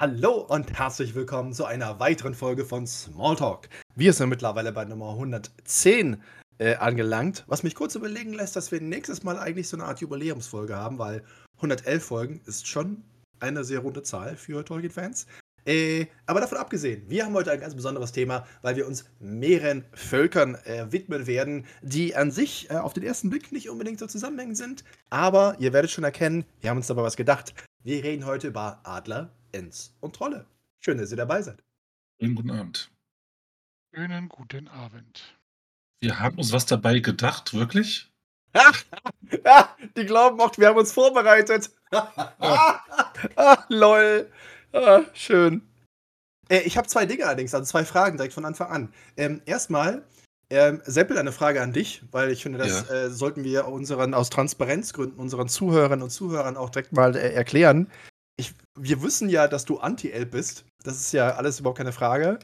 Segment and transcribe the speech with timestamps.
[0.00, 3.68] Hallo und herzlich willkommen zu einer weiteren Folge von Smalltalk.
[3.94, 6.22] Wir sind mittlerweile bei Nummer 110
[6.56, 10.00] äh, angelangt, was mich kurz überlegen lässt, dass wir nächstes Mal eigentlich so eine Art
[10.00, 11.22] Jubiläumsfolge haben, weil
[11.56, 13.04] 111 Folgen ist schon
[13.40, 15.26] eine sehr runde Zahl für Tolkien-Fans.
[15.66, 19.84] Äh, aber davon abgesehen, wir haben heute ein ganz besonderes Thema, weil wir uns mehreren
[19.92, 24.06] Völkern äh, widmen werden, die an sich äh, auf den ersten Blick nicht unbedingt so
[24.06, 24.82] zusammenhängend sind.
[25.10, 27.52] Aber ihr werdet schon erkennen, wir haben uns dabei was gedacht.
[27.84, 30.46] Wir reden heute über Adler, Ents und Trolle.
[30.80, 31.62] Schön, dass ihr dabei seid.
[32.20, 32.90] Schönen guten Abend.
[33.94, 35.36] Schönen guten Abend.
[36.00, 38.10] Wir haben uns was dabei gedacht, wirklich?
[39.44, 41.70] Ah, die glauben auch, wir haben uns vorbereitet.
[41.92, 42.80] ah,
[43.68, 44.28] lol.
[44.72, 45.62] Ah, schön.
[46.48, 48.94] Äh, ich habe zwei Dinge allerdings, also zwei Fragen direkt von Anfang an.
[49.16, 50.04] Ähm, erstmal,
[50.50, 52.94] ähm, Seppel, eine Frage an dich, weil ich finde, das Ja.
[52.94, 57.88] äh, sollten wir unseren, aus Transparenzgründen unseren Zuhörern und Zuhörern auch direkt mal äh, erklären.
[58.40, 60.64] Ich, wir wissen ja, dass du Anti-Elb bist.
[60.82, 62.38] Das ist ja alles überhaupt keine Frage.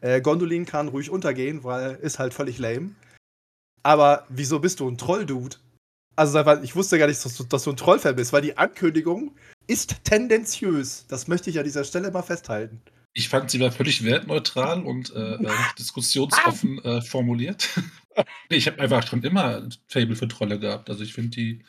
[0.00, 2.96] Äh, Gondolin kann ruhig untergehen, weil ist halt völlig lame.
[3.84, 5.56] Aber wieso bist du ein Troll-Dude?
[6.16, 9.36] Also, ich wusste gar nicht, dass du, dass du ein Troll-Fan bist, weil die Ankündigung
[9.68, 11.06] ist tendenziös.
[11.06, 12.80] Das möchte ich an dieser Stelle mal festhalten.
[13.14, 17.68] Ich fand, sie war völlig wertneutral und äh, äh, diskussionsoffen äh, formuliert.
[18.48, 20.90] ich habe einfach schon immer ein Fable für Trolle gehabt.
[20.90, 21.64] Also ich finde die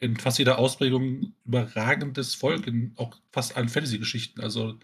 [0.00, 4.40] in fast jeder Ausprägung überragendes Volk, in auch fast allen Fantasy-Geschichten.
[4.40, 4.78] Also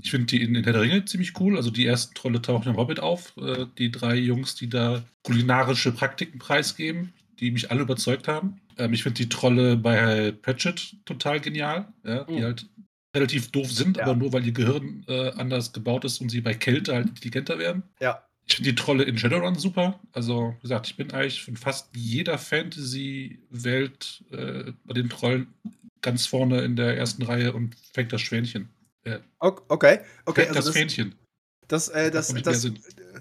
[0.00, 1.56] ich finde die in, in Herr der Ringe ziemlich cool.
[1.56, 3.36] Also die ersten Trolle tauchen im Hobbit auf.
[3.36, 8.60] Äh, die drei Jungs, die da kulinarische Praktiken preisgeben, die mich alle überzeugt haben.
[8.78, 11.92] Ähm, ich finde die Trolle bei Pratchett total genial.
[12.04, 12.42] Ja, die Mhm.
[12.42, 12.66] halt
[13.16, 14.04] relativ doof sind, Ja.
[14.04, 17.58] aber nur weil ihr Gehirn äh, anders gebaut ist und sie bei Kälte halt intelligenter
[17.60, 17.84] werden.
[18.00, 18.24] Ja.
[18.46, 20.00] Ich finde die Trolle in Shadowrun super.
[20.12, 25.54] Also, wie gesagt, ich bin eigentlich von fast jeder Fantasy-Welt äh, bei den Trollen
[26.02, 28.68] ganz vorne in der ersten Reihe und fängt das Schwänchen.
[29.04, 31.14] Äh, Ok- Okay, okay, fängt also das das, Fähnchen.
[31.68, 32.70] das, äh, das, das,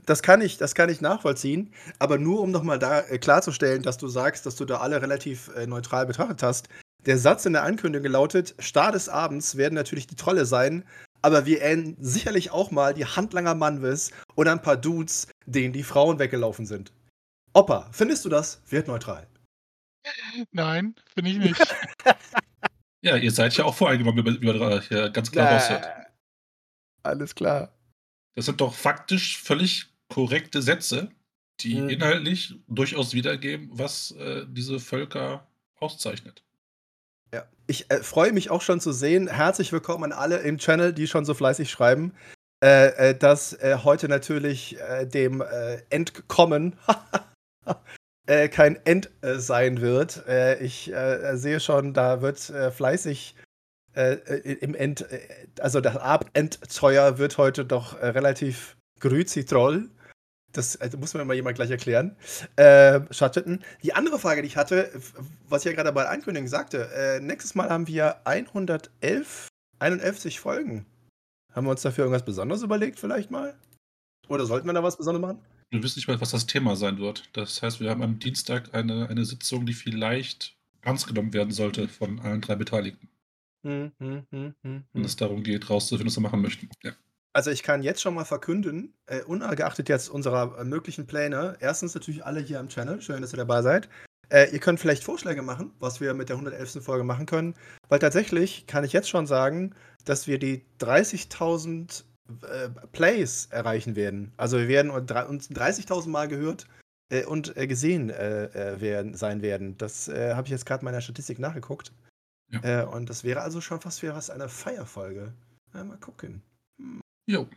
[0.06, 1.74] das, kann ich, das kann ich nachvollziehen.
[2.00, 5.50] Aber nur um nochmal da äh, klarzustellen, dass du sagst, dass du da alle relativ
[5.56, 6.68] äh, neutral betrachtet hast.
[7.06, 10.84] Der Satz in der Ankündigung lautet: Start des Abends werden natürlich die Trolle sein,
[11.24, 15.84] aber wir enden sicherlich auch mal die Handlanger Manwis oder ein paar Dudes, denen die
[15.84, 16.92] Frauen weggelaufen sind.
[17.54, 18.62] Opa, findest du das?
[18.70, 19.28] Wird neutral.
[20.52, 21.76] Nein, finde ich nicht.
[23.06, 25.84] Ja, ihr seid ja auch voreingenommen, wie man hier ganz klar raushört.
[25.84, 26.06] Äh,
[27.04, 27.74] Alles klar.
[28.34, 31.10] Das sind doch faktisch völlig korrekte Sätze,
[31.60, 31.90] die Mhm.
[31.90, 35.46] inhaltlich durchaus wiedergeben, was äh, diese Völker
[35.82, 36.46] auszeichnet.
[37.34, 37.48] Ja.
[37.66, 39.28] Ich äh, freue mich auch schon zu sehen.
[39.28, 42.14] Herzlich willkommen an alle im Channel, die schon so fleißig schreiben,
[42.64, 46.78] äh, äh, dass äh, heute natürlich äh, dem äh, Entkommen
[48.52, 50.24] kein End sein wird.
[50.62, 50.90] Ich
[51.34, 53.36] sehe schon, da wird fleißig
[53.96, 55.06] im End,
[55.60, 59.90] also das Abendfeuer wird heute doch relativ grüzi troll.
[60.54, 62.16] Das äh, muss mir mal jemand gleich erklären.
[62.56, 63.64] Äh, Schatteten.
[63.84, 64.92] Die andere Frage, die ich hatte,
[65.50, 69.48] was ich ja gerade bei Ankündigung sagte, äh, nächstes Mal haben wir 111,
[69.80, 70.86] 51 Folgen.
[71.54, 73.56] Haben wir uns dafür irgendwas Besonderes überlegt, vielleicht mal?
[74.28, 75.40] Oder sollten wir da was Besonderes machen?
[75.70, 77.30] Wir wissen nicht mal, was das Thema sein wird.
[77.34, 81.88] Das heißt, wir haben am Dienstag eine, eine Sitzung, die vielleicht ernst genommen werden sollte
[81.88, 83.10] von allen drei Beteiligten,
[83.64, 85.06] Hm, hm, hm, hm, wenn hm.
[85.06, 86.70] es darum geht, rauszufinden, was wir machen möchten.
[86.84, 86.92] Ja.
[87.36, 91.96] Also ich kann jetzt schon mal verkünden, äh, ungeachtet jetzt unserer äh, möglichen Pläne, erstens
[91.96, 93.90] natürlich alle hier am Channel, schön, dass ihr dabei seid.
[94.30, 96.84] Äh, ihr könnt vielleicht Vorschläge machen, was wir mit der 111.
[96.84, 97.56] Folge machen können,
[97.90, 99.74] weil tatsächlich kann ich jetzt schon sagen,
[100.06, 102.04] dass wir die 30.000
[102.44, 104.32] äh, Plays erreichen werden.
[104.38, 106.68] Also wir werden uns drei- uns 30.000 Mal gehört
[107.12, 109.78] äh, und gesehen werden, sein werden.
[109.78, 111.92] Das habe ich jetzt gerade in meiner Statistik nachgeguckt.
[112.52, 112.84] Ja.
[112.84, 115.34] Und das wäre also schon fast wie was eine Feierfolge.
[115.74, 116.42] Ja, mal gucken.
[117.26, 117.48] Jo,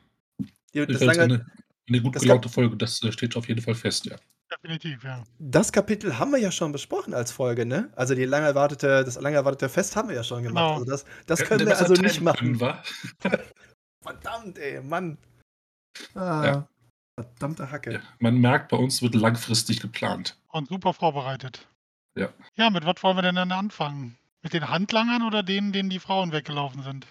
[0.74, 1.46] Die, das, fände es lange, eine,
[1.88, 4.16] eine gut das gelaunte Folge, das steht auf jeden Fall fest, ja.
[4.62, 5.24] Definitiv, ja.
[5.40, 7.90] das Kapitel haben wir ja schon besprochen als Folge, ne?
[7.96, 10.62] Also die lang erwartete, das lang erwartete Fest haben wir ja schon gemacht.
[10.62, 10.74] Genau.
[10.74, 12.58] Also das, das können wir wir also nicht machen.
[12.58, 12.82] können, wa?
[14.02, 15.18] Verdammt, ey, Mann.
[16.14, 16.68] Ah, Ja.
[17.18, 17.94] Verdammte Hacke.
[17.94, 20.38] Ja, man merkt, bei uns wird langfristig geplant.
[20.48, 21.66] Und super vorbereitet.
[22.14, 22.28] Ja.
[22.56, 24.18] Ja, mit was wollen wir denn dann anfangen?
[24.42, 27.06] Mit den Handlangern oder denen, denen die Frauen weggelaufen sind?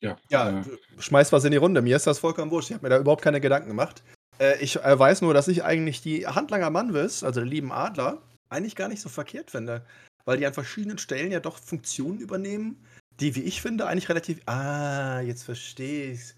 [0.00, 0.62] Ja, Ja,
[0.98, 1.82] schmeiß was in die Runde.
[1.82, 2.70] Mir ist das vollkommen wurscht.
[2.70, 4.02] Ich habe mir da überhaupt keine Gedanken gemacht.
[4.38, 8.22] Äh, ich äh, weiß nur, dass ich eigentlich die Handlanger Manwis, also der lieben Adler,
[8.48, 9.84] eigentlich gar nicht so verkehrt finde.
[10.24, 12.84] Weil die an verschiedenen Stellen ja doch Funktionen übernehmen,
[13.20, 14.40] die, wie ich finde, eigentlich relativ.
[14.46, 16.36] Ah, jetzt verstehe ich's.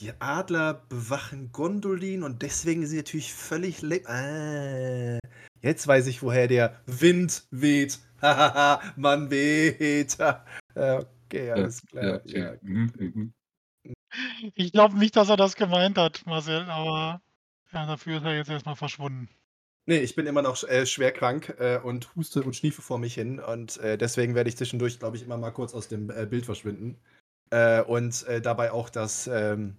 [0.00, 3.82] Die Adler bewachen Gondolin und deswegen sind sie natürlich völlig.
[4.08, 5.18] Ah,
[5.60, 7.98] jetzt weiß ich, woher der Wind weht.
[8.22, 10.16] Hahaha, man weht.
[10.74, 12.04] Äh, Okay, alles klar.
[12.04, 12.38] ja, okay.
[12.38, 13.32] Ja, Mhm, mhm.
[14.54, 17.20] Ich glaube nicht, dass er das gemeint hat, Marcel, aber
[17.72, 19.28] ja, dafür ist er jetzt erstmal verschwunden.
[19.86, 23.14] Nee, ich bin immer noch äh, schwer krank äh, und huste und schniefe vor mich
[23.14, 23.40] hin.
[23.40, 26.46] Und äh, deswegen werde ich zwischendurch, glaube ich, immer mal kurz aus dem äh, Bild
[26.46, 26.98] verschwinden.
[27.50, 29.76] Äh, und äh, dabei auch das ähm,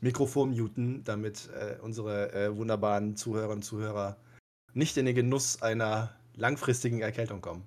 [0.00, 1.48] Mikrofon muten, damit
[1.80, 4.18] unsere wunderbaren Zuhörerinnen und Zuhörer
[4.74, 7.64] nicht in den Genuss einer langfristigen Erkältung kommen.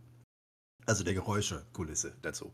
[0.86, 2.54] Also der Geräuschekulisse dazu.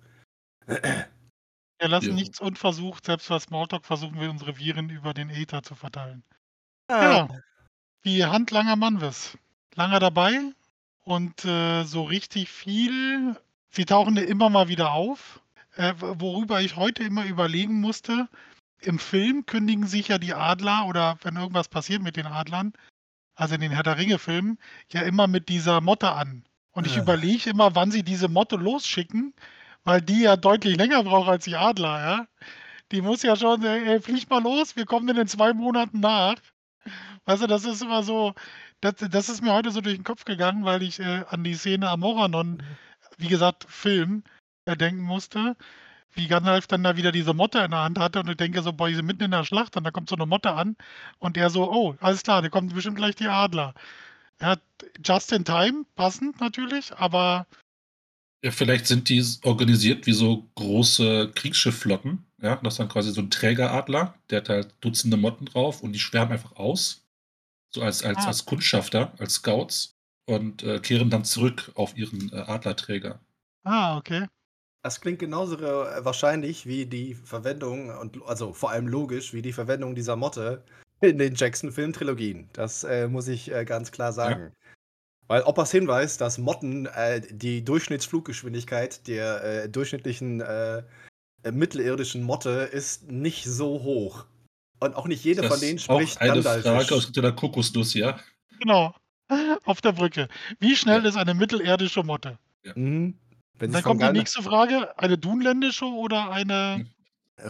[0.68, 2.16] Wir lassen ja.
[2.16, 6.24] nichts unversucht, selbst bei Smalltalk versuchen wir unsere Viren über den Ether zu verteilen.
[6.88, 7.04] Ah.
[7.04, 7.28] Ja,
[8.04, 9.38] wie Handlanger Manwes.
[9.76, 10.40] Langer dabei
[11.04, 13.36] und äh, so richtig viel.
[13.72, 15.42] Sie tauchen immer mal wieder auf.
[15.76, 18.30] Äh, worüber ich heute immer überlegen musste,
[18.80, 22.74] im Film kündigen sich ja die Adler oder wenn irgendwas passiert mit den Adlern,
[23.36, 24.60] also in den Herr der Ringe-Filmen,
[24.92, 26.46] ja immer mit dieser Motte an.
[26.72, 27.02] Und ich ja.
[27.02, 29.34] überlege immer, wann sie diese Motte losschicken,
[29.84, 32.28] weil die ja deutlich länger braucht als die Adler, ja.
[32.92, 36.36] Die muss ja schon, ey, flieg mal los, wir kommen in den zwei Monaten nach.
[37.26, 38.34] Weißt du, das ist immer so,
[38.82, 41.56] das, das ist mir heute so durch den Kopf gegangen, weil ich äh, an die
[41.56, 42.62] Szene am Moranon,
[43.18, 44.24] wie gesagt, Film,
[44.66, 45.56] äh, denken musste,
[46.12, 48.74] wie Gandalf dann da wieder diese Motte in der Hand hatte und ich denke so,
[48.74, 50.76] boah, die sind mitten in der Schlacht und da kommt so eine Motte an
[51.20, 53.74] und er so, oh, alles klar, da kommen bestimmt gleich die Adler.
[54.40, 54.62] Er hat
[55.04, 57.48] just in time, passend natürlich, aber
[58.44, 62.26] ja, vielleicht sind die organisiert wie so große Kriegsschiffflotten.
[62.42, 65.94] Ja, das ist dann quasi so ein Trägeradler, der hat halt Dutzende Motten drauf und
[65.94, 67.06] die schwärmen einfach aus.
[67.70, 68.28] So als, als, ah.
[68.28, 69.96] als Kundschafter, als Scouts
[70.26, 73.20] und äh, kehren dann zurück auf ihren äh, Adlerträger.
[73.64, 74.28] Ah, okay.
[74.84, 79.54] Das klingt genauso äh, wahrscheinlich wie die Verwendung, und also vor allem logisch, wie die
[79.54, 80.66] Verwendung dieser Motte
[81.00, 82.50] in den Jackson-Filmtrilogien.
[82.52, 84.42] Das äh, muss ich äh, ganz klar sagen.
[84.42, 84.52] Ja.
[85.28, 90.84] Weil Oppas Hinweis, dass Motten äh, die Durchschnittsfluggeschwindigkeit der äh, durchschnittlichen äh,
[91.52, 94.26] mittelirdischen Motte ist nicht so hoch.
[94.80, 98.20] Und auch nicht jede das von denen spricht auch eine Frage aus der Kokosnuss, ja?
[98.60, 98.94] Genau.
[99.66, 100.28] Auf der Brücke.
[100.60, 101.10] Wie schnell ja.
[101.10, 102.38] ist eine mittelirdische Motte?
[102.64, 102.74] Ja.
[102.76, 103.18] Mhm.
[103.60, 106.86] Dann kommt die nächste Frage: Eine dunländische oder eine.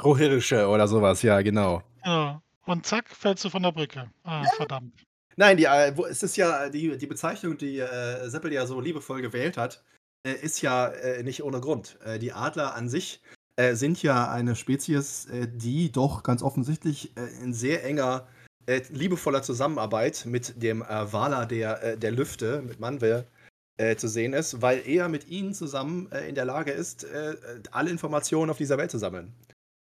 [0.04, 1.82] Rohirische oder sowas, ja, genau.
[2.06, 2.42] Ja.
[2.66, 4.10] Und zack, fällst du von der Brücke.
[4.24, 4.94] Ah, verdammt.
[5.36, 9.22] Nein, die, äh, es ist ja die, die Bezeichnung, die äh, Seppel ja so liebevoll
[9.22, 9.84] gewählt hat,
[10.26, 11.98] äh, ist ja äh, nicht ohne Grund.
[12.06, 13.22] Äh, die Adler an sich
[13.56, 18.28] äh, sind ja eine Spezies, die doch ganz offensichtlich in sehr enger,
[18.90, 23.28] liebevoller Zusammenarbeit mit dem Wala der, der Lüfte, mit Manwe,
[23.98, 27.06] zu sehen ist, weil er mit ihnen zusammen in der Lage ist,
[27.72, 29.34] alle Informationen auf dieser Welt zu sammeln.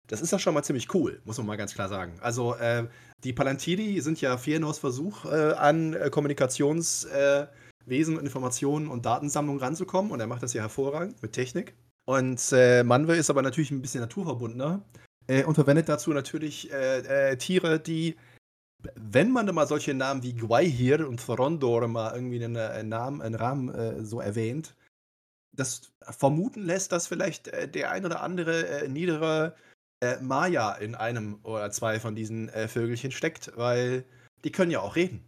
[0.07, 2.13] Das ist ja schon mal ziemlich cool, muss man mal ganz klar sagen.
[2.21, 2.87] Also, äh,
[3.23, 10.11] die Palantiri sind ja Fëanors Versuch, äh, an äh, Kommunikationswesen und Informationen und Datensammlung ranzukommen.
[10.11, 11.73] Und er macht das ja hervorragend mit Technik.
[12.05, 14.83] Und äh, Manwe ist aber natürlich ein bisschen naturverbundener
[15.27, 18.15] äh, und verwendet dazu natürlich äh, äh, Tiere, die,
[18.95, 23.35] wenn man mal solche Namen wie Gwaihir und Thorondor mal irgendwie einen, einen Namen, einen
[23.35, 24.75] Rahmen so erwähnt,
[25.55, 29.55] das vermuten lässt, dass vielleicht der ein oder andere niedere
[30.03, 34.03] äh, Maya in einem oder zwei von diesen äh, Vögelchen steckt, weil
[34.43, 35.21] die können ja auch reden.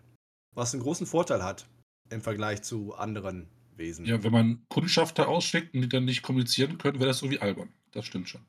[0.53, 1.65] Was einen großen Vorteil hat
[2.09, 4.05] im Vergleich zu anderen Wesen.
[4.05, 7.39] Ja, wenn man Kundschafter ausschickt und die dann nicht kommunizieren können, wäre das so wie
[7.39, 7.69] albern.
[7.91, 8.41] Das stimmt schon.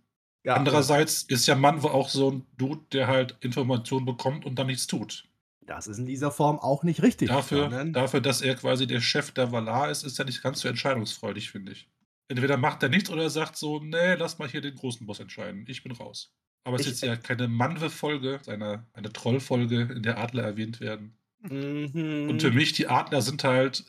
[0.44, 4.68] Ja, Andererseits ist ja Manwe auch so ein Dude, der halt Informationen bekommt und dann
[4.68, 5.25] nichts tut.
[5.66, 7.28] Das ist in dieser Form auch nicht richtig.
[7.28, 10.68] Dafür, dafür dass er quasi der Chef der Valar ist, ist er nicht ganz so
[10.68, 11.88] entscheidungsfreudig, finde ich.
[12.28, 15.21] Entweder macht er nichts oder er sagt so: „Nee, lass mal hier den großen Boss
[15.21, 15.64] entscheiden.
[15.68, 20.18] Ich bin raus.“ Aber es ist jetzt ja keine Manwe-Folge, eine eine Trollfolge, in der
[20.18, 21.16] Adler erwähnt werden.
[21.42, 22.56] Und für mhm.
[22.56, 23.85] mich, die Adler sind halt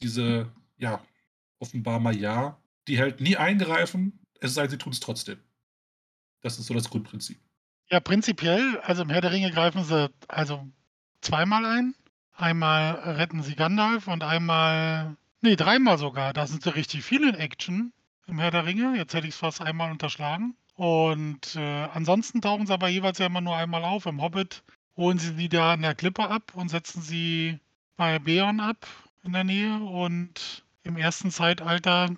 [0.00, 1.04] diese, ja,
[1.58, 5.38] offenbar mal ja, die halt nie eingreifen, es sei denn, sie tun es trotzdem.
[6.42, 7.38] Das ist so das Grundprinzip.
[7.90, 10.68] Ja, prinzipiell, also im Herr der Ringe greifen sie also
[11.20, 11.94] zweimal ein.
[12.32, 16.32] Einmal retten sie Gandalf und einmal Ne, dreimal sogar.
[16.32, 17.92] Da sind sie richtig viel in Action
[18.26, 18.96] im Herr der Ringe.
[18.96, 20.56] Jetzt hätte ich es fast einmal unterschlagen.
[20.74, 24.06] Und äh, ansonsten tauchen sie aber jeweils ja immer nur einmal auf.
[24.06, 24.62] Im Hobbit
[24.96, 27.58] holen sie sie da an der Klippe ab und setzen sie
[27.98, 28.86] bei Beorn ab
[29.22, 29.76] in der Nähe.
[29.80, 32.08] Und im ersten Zeitalter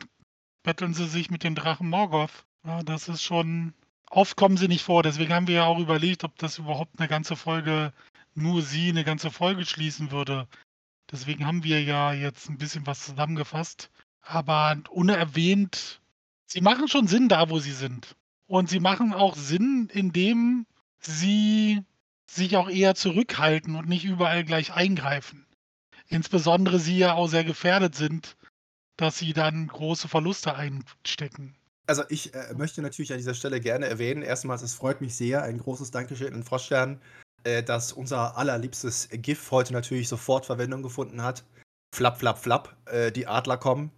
[0.62, 2.44] betteln sie sich mit dem Drachen Morgoth.
[2.64, 3.74] Ja, das ist schon.
[4.08, 5.02] Oft kommen sie nicht vor.
[5.02, 7.92] Deswegen haben wir ja auch überlegt, ob das überhaupt eine ganze Folge,
[8.36, 10.46] nur sie eine ganze Folge schließen würde.
[11.10, 13.90] Deswegen haben wir ja jetzt ein bisschen was zusammengefasst.
[14.20, 16.00] Aber unerwähnt,
[16.46, 18.16] sie machen schon Sinn da, wo sie sind.
[18.46, 20.66] Und sie machen auch Sinn, indem
[20.98, 21.82] sie
[22.26, 25.46] sich auch eher zurückhalten und nicht überall gleich eingreifen.
[26.08, 28.36] Insbesondere sie ja auch sehr gefährdet sind,
[28.96, 31.54] dass sie dann große Verluste einstecken.
[31.86, 35.42] Also ich äh, möchte natürlich an dieser Stelle gerne erwähnen, erstmals, es freut mich sehr,
[35.42, 37.00] ein großes Dankeschön an Froschstern,
[37.46, 41.44] äh, dass unser allerliebstes GIF heute natürlich sofort Verwendung gefunden hat.
[41.94, 43.92] Flap, flap, flap, äh, die Adler kommen.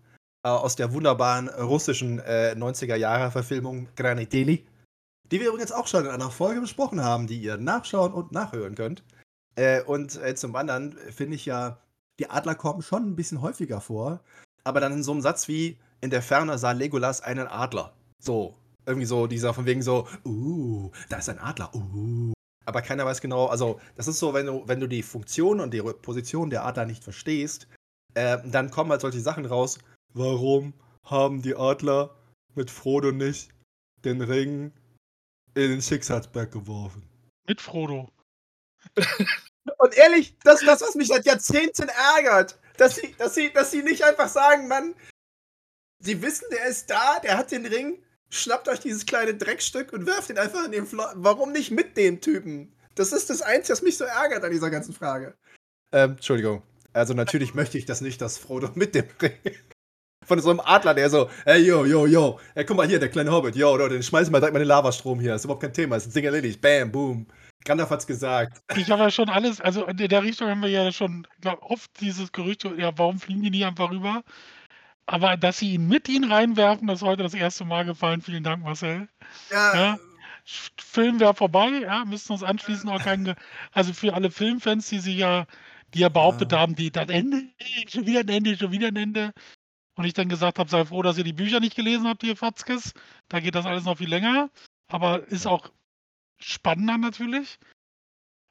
[0.45, 4.67] Äh, aus der wunderbaren russischen 90er-Jahre-Verfilmung äh, Graniteli,
[5.31, 8.75] die wir übrigens auch schon in einer Folge besprochen haben, die ihr nachschauen und nachhören
[8.75, 9.02] könnt.
[9.57, 11.78] Äh, und zum anderen finde ich ja,
[12.21, 14.21] die Adler kommen schon ein bisschen häufiger vor,
[14.62, 17.93] aber dann in so einem Satz wie, in der Ferne sah Legolas einen Adler.
[18.21, 18.55] So,
[18.87, 22.33] irgendwie so dieser von wegen so, uh, da ist ein Adler, uh.
[22.69, 25.73] Aber keiner weiß genau, also das ist so, wenn du, wenn du die Funktion und
[25.73, 27.67] die Position der Adler nicht verstehst,
[28.15, 29.79] äh, dann kommen halt solche Sachen raus.
[30.13, 32.15] Warum haben die Adler
[32.55, 33.51] mit Frodo nicht
[34.05, 34.73] den Ring
[35.55, 37.03] in den Schicksalsberg geworfen?
[37.47, 38.11] Mit Frodo.
[39.79, 42.59] und ehrlich, das ist das, was mich seit Jahrzehnten ärgert.
[42.77, 44.95] Dass sie, dass, sie, dass sie nicht einfach sagen, Mann,
[46.01, 48.03] Sie wissen, der ist da, der hat den Ring.
[48.30, 51.97] Schnappt euch dieses kleine Dreckstück und werft ihn einfach in den Flo Warum nicht mit
[51.97, 52.73] dem Typen?
[52.94, 55.35] Das ist das Einzige, was mich so ärgert an dieser ganzen Frage.
[55.92, 56.62] Ähm, Entschuldigung.
[56.92, 59.32] Also natürlich möchte ich das nicht, dass Frodo mit dem Ring
[60.28, 63.08] von so einem Adler, der so, hey, yo, yo, yo, hey, guck mal hier, der
[63.08, 65.97] kleine Hobbit, yo, den schmeißen wir direkt mal den Lavastrom hier, ist überhaupt kein Thema,
[65.97, 67.26] ist ein Ding erledigt, bam, boom.
[67.64, 68.62] Gandalf hat's gesagt.
[68.76, 71.90] Ich habe ja schon alles, also in der Richtung haben wir ja schon glaub, oft
[72.00, 74.23] dieses Gerücht, ja, warum fliegen die nicht einfach rüber?
[75.09, 78.21] Aber dass sie ihn mit ihnen reinwerfen, das ist heute das erste Mal gefallen.
[78.21, 79.09] Vielen Dank, Marcel.
[79.50, 79.75] Ja.
[79.75, 79.99] ja.
[80.45, 82.91] Film wäre vorbei, ja, müssten uns anschließen.
[82.91, 83.35] Auch kein,
[83.73, 85.47] also für alle Filmfans, die sich ja,
[85.95, 86.59] die ja behauptet ja.
[86.59, 87.43] haben, die das Ende,
[87.88, 89.33] schon wieder ein Ende, schon wieder ein Ende.
[89.95, 92.37] Und ich dann gesagt habe, sei froh, dass ihr die Bücher nicht gelesen habt, ihr
[92.37, 92.93] Fatzkes.
[93.31, 94.50] Da geht das alles noch viel länger.
[94.88, 95.71] Aber ist auch
[96.38, 97.59] spannender natürlich.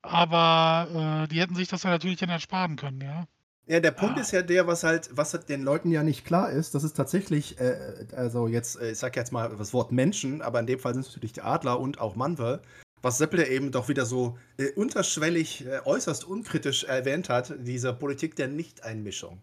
[0.02, 3.28] Aber äh, die hätten sich das ja natürlich dann ersparen können, ja.
[3.70, 4.22] Ja, der Punkt ah.
[4.22, 6.96] ist ja der, was halt, was halt den Leuten ja nicht klar ist, das ist
[6.96, 10.80] tatsächlich, äh, also jetzt, äh, ich sag jetzt mal das Wort Menschen, aber in dem
[10.80, 12.62] Fall sind es natürlich die Adler und auch Manwe,
[13.02, 18.38] was Seppel eben doch wieder so äh, unterschwellig, äh, äußerst unkritisch erwähnt hat, diese Politik
[18.38, 19.42] der Nichteinmischung.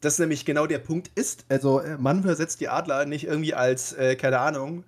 [0.00, 1.44] Das nämlich genau der Punkt ist.
[1.48, 4.84] Also äh, Manwe setzt die Adler nicht irgendwie als, äh, keine Ahnung,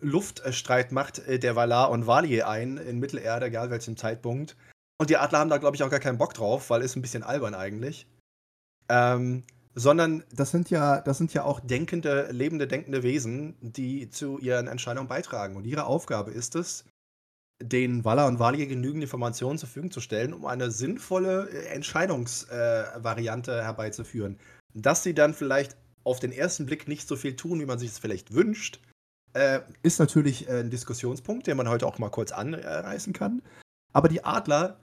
[0.00, 4.56] Luftstreitmacht der Valar und Valier ein in Mittelerde, egal welchem Zeitpunkt,
[4.98, 7.02] und die Adler haben da, glaube ich, auch gar keinen Bock drauf, weil ist ein
[7.02, 8.06] bisschen albern eigentlich.
[8.88, 14.38] Ähm, sondern das sind ja, das sind ja auch denkende, lebende, denkende Wesen, die zu
[14.38, 15.56] ihren Entscheidungen beitragen.
[15.56, 16.84] Und ihre Aufgabe ist es,
[17.62, 23.52] den Waller und Walier genügend Informationen zur Verfügung zu stellen, um eine sinnvolle äh, Entscheidungsvariante
[23.52, 24.38] äh, herbeizuführen.
[24.74, 27.90] Dass sie dann vielleicht auf den ersten Blick nicht so viel tun, wie man sich
[27.90, 28.80] es vielleicht wünscht,
[29.34, 33.42] äh, ist natürlich äh, ein Diskussionspunkt, den man heute auch mal kurz anreißen kann.
[33.92, 34.78] Aber die Adler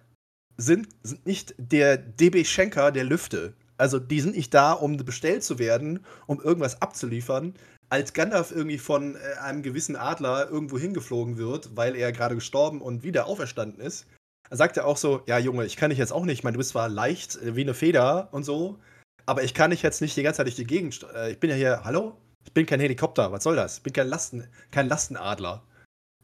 [0.58, 3.54] sind, sind nicht der DB Schenker der Lüfte.
[3.78, 7.54] Also die sind nicht da, um bestellt zu werden, um irgendwas abzuliefern.
[7.90, 12.82] Als Gandalf irgendwie von äh, einem gewissen Adler irgendwo hingeflogen wird, weil er gerade gestorben
[12.82, 14.08] und wieder auferstanden ist,
[14.50, 16.60] sagt er auch so, ja Junge, ich kann dich jetzt auch nicht, ich meine, du
[16.60, 18.80] bist zwar leicht äh, wie eine Feder und so,
[19.26, 21.50] aber ich kann dich jetzt nicht die ganze Zeit durch die Gegend, äh, ich bin
[21.50, 22.18] ja hier, hallo?
[22.46, 23.78] Ich bin kein Helikopter, was soll das?
[23.78, 25.64] Ich bin kein, Lasten, kein Lastenadler.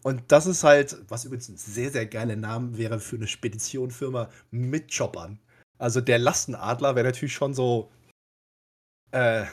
[0.04, 4.30] Und das ist halt, was übrigens ein sehr, sehr geiler Name wäre für eine Speditionfirma
[4.50, 5.40] mit Choppern.
[5.78, 7.92] Also der Lastenadler wäre natürlich schon so.
[9.12, 9.46] Äh,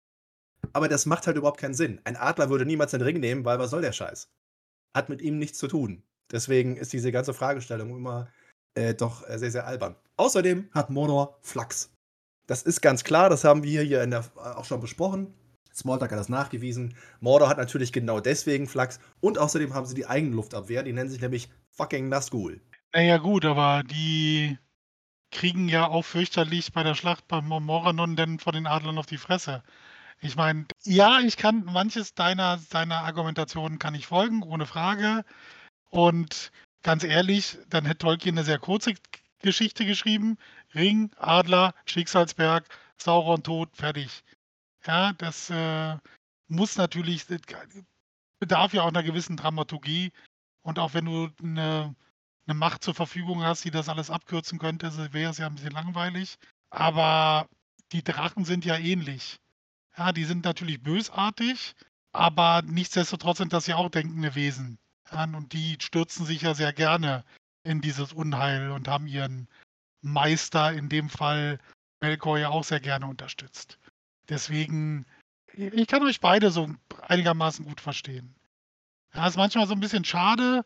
[0.72, 2.00] aber das macht halt überhaupt keinen Sinn.
[2.04, 4.28] Ein Adler würde niemals den Ring nehmen, weil was soll der Scheiß?
[4.96, 6.02] Hat mit ihm nichts zu tun.
[6.32, 8.28] Deswegen ist diese ganze Fragestellung immer
[8.74, 9.96] äh, doch äh, sehr, sehr albern.
[10.16, 11.92] Außerdem hat Mordor Flachs.
[12.46, 15.34] Das ist ganz klar, das haben wir hier in der, äh, auch schon besprochen.
[15.76, 16.94] Smalltalk hat das nachgewiesen.
[17.20, 18.98] Mordor hat natürlich genau deswegen Flachs.
[19.20, 20.82] Und außerdem haben sie die eigene Luftabwehr.
[20.82, 22.60] Die nennen sich nämlich fucking Nazgul.
[22.94, 24.58] Naja, gut, aber die
[25.30, 29.18] kriegen ja auch fürchterlich bei der Schlacht bei Moranon denn von den Adlern auf die
[29.18, 29.62] Fresse.
[30.20, 35.24] Ich meine, ja, ich kann manches deiner, deiner Argumentation kann ich folgen, ohne Frage.
[35.90, 36.52] Und
[36.82, 38.94] ganz ehrlich, dann hätte Tolkien eine sehr kurze
[39.42, 40.38] Geschichte geschrieben.
[40.74, 42.66] Ring, Adler, Schicksalsberg,
[42.96, 44.22] Sauron tot, fertig.
[44.86, 45.96] Ja, das äh,
[46.48, 47.38] muss natürlich, äh,
[48.38, 50.12] bedarf ja auch einer gewissen Dramaturgie.
[50.62, 51.94] Und auch wenn du eine,
[52.46, 55.72] eine Macht zur Verfügung hast, die das alles abkürzen könnte, wäre es ja ein bisschen
[55.72, 56.36] langweilig.
[56.70, 57.48] Aber
[57.92, 59.38] die Drachen sind ja ähnlich.
[59.96, 61.74] Ja, die sind natürlich bösartig,
[62.12, 64.78] aber nichtsdestotrotz sind das ja auch denkende Wesen.
[65.10, 67.24] Ja, und die stürzen sich ja sehr gerne
[67.62, 69.48] in dieses Unheil und haben ihren
[70.02, 71.58] Meister, in dem Fall
[72.00, 73.78] Melkor, ja auch sehr gerne unterstützt.
[74.28, 75.06] Deswegen,
[75.54, 76.68] ich kann euch beide so
[77.02, 78.34] einigermaßen gut verstehen.
[79.14, 80.64] Ja, ist manchmal so ein bisschen schade,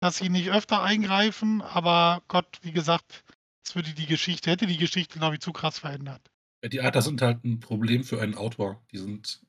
[0.00, 3.24] dass sie nicht öfter eingreifen, aber Gott, wie gesagt,
[3.64, 6.20] es würde die Geschichte, hätte die Geschichte, glaube ich, zu krass verändert.
[6.64, 8.82] Die Adler sind halt ein Problem für einen Autor.
[8.92, 9.40] Die sind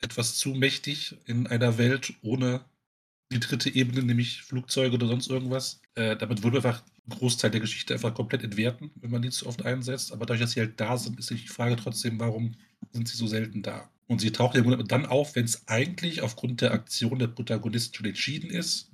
[0.00, 2.64] etwas zu mächtig in einer Welt ohne
[3.32, 5.80] die dritte Ebene, nämlich Flugzeuge oder sonst irgendwas.
[5.94, 9.46] Äh, damit würde einfach ein Großteil der Geschichte einfach komplett entwerten, wenn man die zu
[9.46, 10.12] oft einsetzt.
[10.12, 12.56] Aber dadurch, dass sie halt da sind, ist die Frage trotzdem, warum
[12.92, 13.90] sind sie so selten da?
[14.06, 18.06] Und sie taucht ja dann auf, wenn es eigentlich aufgrund der Aktion der Protagonisten schon
[18.06, 18.90] entschieden ist.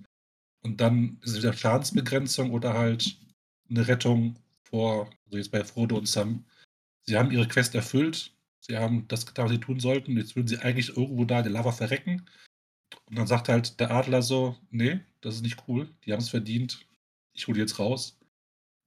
[0.62, 3.16] Und dann ist es wieder Schadensbegrenzung oder halt
[3.70, 6.44] eine Rettung vor, also jetzt bei Frodo und Sam.
[7.02, 10.16] Sie haben ihre Quest erfüllt, sie haben das getan, was sie tun sollten.
[10.16, 12.26] Jetzt würden sie eigentlich irgendwo da in der Lava verrecken.
[13.06, 16.28] Und dann sagt halt der Adler so: Nee, das ist nicht cool, die haben es
[16.28, 16.86] verdient,
[17.32, 18.18] ich hole jetzt raus.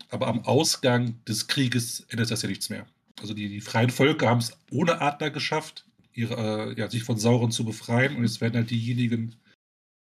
[0.10, 2.86] Aber am Ausgang des Krieges ändert das ja nichts mehr.
[3.22, 7.18] Also die, die freien Völker haben es ohne Adler geschafft, ihre, äh, ja, sich von
[7.18, 8.16] Sauron zu befreien.
[8.16, 9.36] Und jetzt werden halt diejenigen,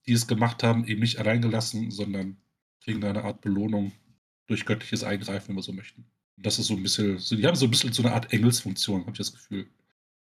[0.05, 2.38] die es gemacht haben, eben nicht allein gelassen, sondern
[2.82, 3.93] kriegen da eine Art Belohnung
[4.48, 6.05] durch göttliches Eingreifen, wenn wir so möchten.
[6.38, 8.34] Und das ist so ein bisschen, so, die haben so ein bisschen so eine Art
[8.34, 9.67] Engelsfunktion, habe ich das Gefühl.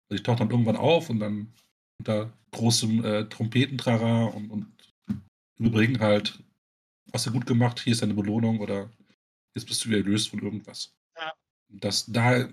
[0.10, 1.54] Also ich tauche dann irgendwann auf und dann
[2.00, 4.68] unter großem äh, Trompetentrara und, und
[5.58, 6.44] überbringen halt,
[7.12, 8.92] hast du gut gemacht, hier ist deine Belohnung oder
[9.56, 10.94] jetzt bist du wieder erlöst von irgendwas.
[11.74, 12.48] Das, da,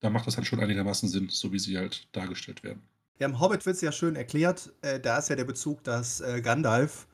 [0.00, 2.82] da macht das halt schon einigermaßen Sinn, so wie sie halt dargestellt werden.
[3.18, 4.72] Ja, im Hobbit wird es ja schön erklärt.
[4.82, 7.08] Äh, da ist ja der Bezug, dass äh, Gandalf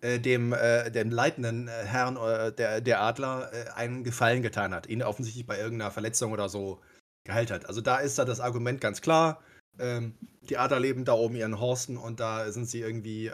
[0.00, 4.86] äh, dem, äh, dem leitenden äh, Herrn äh, der, der Adler einen Gefallen getan hat.
[4.86, 6.80] Ihn offensichtlich bei irgendeiner Verletzung oder so
[7.24, 7.66] geheilt hat.
[7.66, 9.40] Also da ist da das Argument ganz klar.
[9.78, 13.30] Ähm, die Adler leben da oben ihren Horsten und da sind sie irgendwie,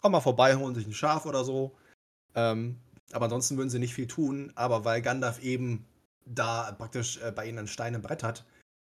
[0.00, 1.76] komm mal vorbei, holen sich ein Schaf oder so.
[2.36, 2.76] Ähm,
[3.12, 4.52] aber ansonsten würden sie nicht viel tun.
[4.54, 5.84] Aber weil Gandalf eben
[6.26, 8.44] da praktisch bei ihnen ein Stein im Brett hat,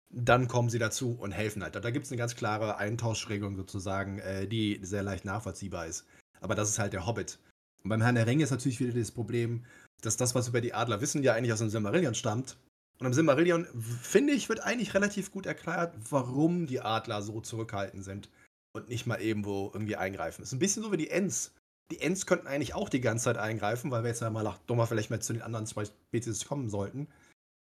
[0.09, 1.75] dann kommen sie dazu und helfen halt.
[1.75, 6.05] Da gibt es eine ganz klare Eintauschregelung sozusagen, äh, die sehr leicht nachvollziehbar ist.
[6.39, 7.39] Aber das ist halt der Hobbit.
[7.83, 9.65] Und beim Herrn der Ringe ist natürlich wieder das Problem,
[10.01, 12.57] dass das, was über die Adler wissen, ja eigentlich aus dem Silmarillion stammt.
[12.99, 13.67] Und im Silmarillion,
[14.01, 18.29] finde ich, wird eigentlich relativ gut erklärt, warum die Adler so zurückhaltend sind
[18.73, 20.41] und nicht mal irgendwo irgendwie eingreifen.
[20.41, 21.53] Ist ein bisschen so wie die Ents.
[21.91, 24.57] Die Ents könnten eigentlich auch die ganze Zeit eingreifen, weil wir jetzt ja mal nach
[24.59, 27.07] dummer vielleicht mal zu den anderen zwei Spezies kommen sollten.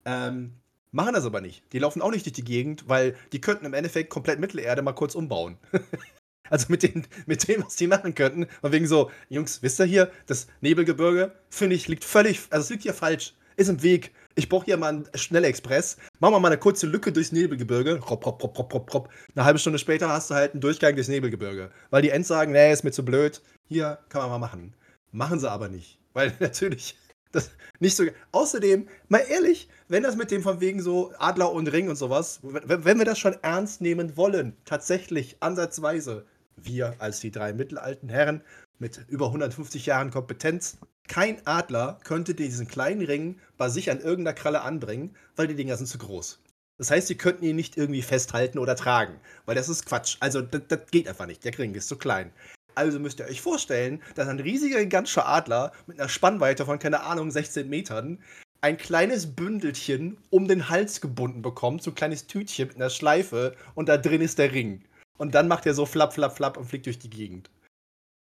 [0.05, 0.61] Ähm,
[0.93, 1.63] Machen das aber nicht.
[1.71, 4.91] Die laufen auch nicht durch die Gegend, weil die könnten im Endeffekt komplett Mittelerde mal
[4.91, 5.57] kurz umbauen.
[6.49, 8.47] also mit, den, mit dem, was die machen könnten.
[8.61, 12.69] Und wegen so, Jungs, wisst ihr hier, das Nebelgebirge, finde ich, liegt völlig, also es
[12.69, 13.33] liegt hier falsch.
[13.55, 14.11] Ist im Weg.
[14.35, 15.97] Ich brauche hier mal einen Schnellexpress.
[16.19, 17.99] Machen wir mal eine kurze Lücke durchs Nebelgebirge.
[17.99, 19.09] Ropp, ropp, ropp, ropp, ropp, ropp.
[19.35, 21.69] Eine halbe Stunde später hast du halt einen Durchgang durchs Nebelgebirge.
[21.89, 23.41] Weil die Ends sagen, nee, ist mir zu blöd.
[23.67, 24.73] Hier kann man mal machen.
[25.11, 25.99] Machen sie aber nicht.
[26.13, 26.97] Weil natürlich
[27.31, 28.05] das nicht so.
[28.31, 32.39] Außerdem, mal ehrlich, wenn das mit dem von wegen so Adler und Ring und sowas,
[32.43, 38.41] wenn wir das schon ernst nehmen wollen, tatsächlich ansatzweise, wir als die drei mittelalten Herren
[38.79, 44.35] mit über 150 Jahren Kompetenz, kein Adler könnte diesen kleinen Ring bei sich an irgendeiner
[44.35, 46.39] Kralle anbringen, weil die Dinger sind zu groß.
[46.77, 50.17] Das heißt, sie könnten ihn nicht irgendwie festhalten oder tragen, weil das ist Quatsch.
[50.19, 51.43] Also, das, das geht einfach nicht.
[51.43, 52.31] Der Ring ist zu klein.
[52.75, 57.01] Also müsst ihr euch vorstellen, dass ein riesiger, gigantischer Adler mit einer Spannweite von, keine
[57.01, 58.19] Ahnung, 16 Metern
[58.61, 63.55] ein kleines Bündelchen um den Hals gebunden bekommt, so ein kleines Tütchen mit einer Schleife
[63.73, 64.83] und da drin ist der Ring.
[65.17, 67.49] Und dann macht er so flapp, flapp, flapp und fliegt durch die Gegend.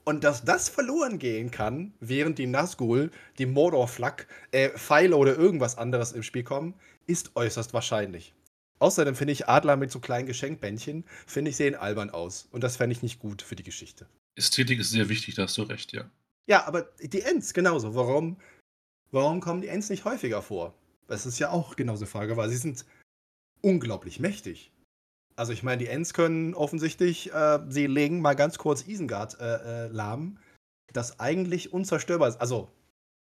[0.05, 5.77] Und dass das verloren gehen kann, während die Nazgul, die Mordor-Flak, äh, Pfeile oder irgendwas
[5.77, 6.73] anderes im Spiel kommen,
[7.05, 8.33] ist äußerst wahrscheinlich.
[8.79, 12.47] Außerdem finde ich Adler mit so kleinen Geschenkbändchen, finde ich, sehen albern aus.
[12.51, 14.07] Und das fände ich nicht gut für die Geschichte.
[14.39, 16.09] Ästhetik ist sehr wichtig, da hast du recht, ja.
[16.47, 17.93] Ja, aber die Ents genauso.
[17.93, 18.37] Warum,
[19.11, 20.73] warum kommen die Ents nicht häufiger vor?
[21.07, 22.85] Das ist ja auch genauso eine Frage, weil sie sind
[23.61, 24.71] unglaublich mächtig.
[25.35, 29.85] Also ich meine, die Ents können offensichtlich, äh, sie legen mal ganz kurz Isengard äh,
[29.85, 30.37] äh, lahm,
[30.91, 32.41] das eigentlich unzerstörbar ist.
[32.41, 32.69] Also,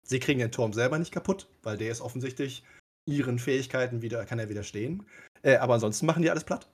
[0.02, 2.64] sie kriegen den Turm selber nicht kaputt, weil der ist offensichtlich
[3.06, 5.06] ihren Fähigkeiten wieder, kann er widerstehen.
[5.42, 6.68] Äh, aber ansonsten machen die alles platt.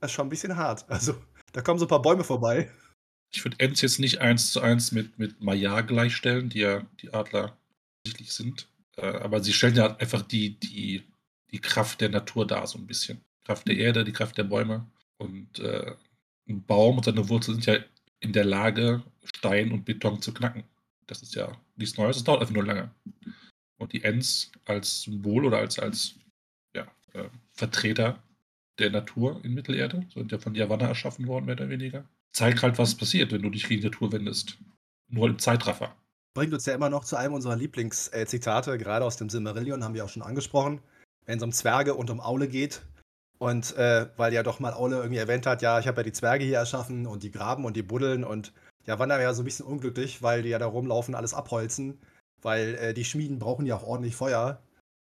[0.00, 0.88] Das ist schon ein bisschen hart.
[0.88, 1.14] Also,
[1.52, 2.70] da kommen so ein paar Bäume vorbei.
[3.34, 7.12] Ich würde Ents jetzt nicht eins zu eins mit, mit Maya gleichstellen, die ja die
[7.12, 7.56] Adler
[8.04, 8.68] offensichtlich sind.
[8.96, 11.02] Äh, aber sie stellen ja einfach die, die,
[11.50, 13.20] die Kraft der Natur dar, so ein bisschen.
[13.44, 14.86] Kraft der Erde, die Kraft der Bäume.
[15.16, 15.94] Und äh,
[16.48, 17.82] ein Baum und seine Wurzeln sind ja
[18.20, 20.64] in der Lage, Stein und Beton zu knacken.
[21.06, 22.90] Das ist ja nichts Neues, das dauert einfach nur lange.
[23.78, 26.14] Und die Ents als Symbol oder als, als
[26.74, 28.22] ja, äh, Vertreter
[28.78, 32.78] der Natur in Mittelerde, sind ja von Yavanna erschaffen worden, mehr oder weniger, zeigen halt,
[32.78, 34.58] was passiert, wenn du dich gegen die Natur wendest.
[35.08, 35.94] Nur im Zeitraffer.
[36.34, 40.04] Bringt uns ja immer noch zu einem unserer Lieblingszitate, gerade aus dem Silmarillion, haben wir
[40.04, 40.80] auch schon angesprochen,
[41.26, 42.82] wenn es um Zwerge und um Aule geht.
[43.38, 46.12] Und äh, weil ja doch mal Aule irgendwie erwähnt hat, ja, ich habe ja die
[46.12, 48.52] Zwerge hier erschaffen und die graben und die buddeln und
[48.86, 52.00] ja, Wanner wäre ja so ein bisschen unglücklich, weil die ja da rumlaufen, alles abholzen,
[52.40, 54.62] weil äh, die Schmieden brauchen ja auch ordentlich Feuer.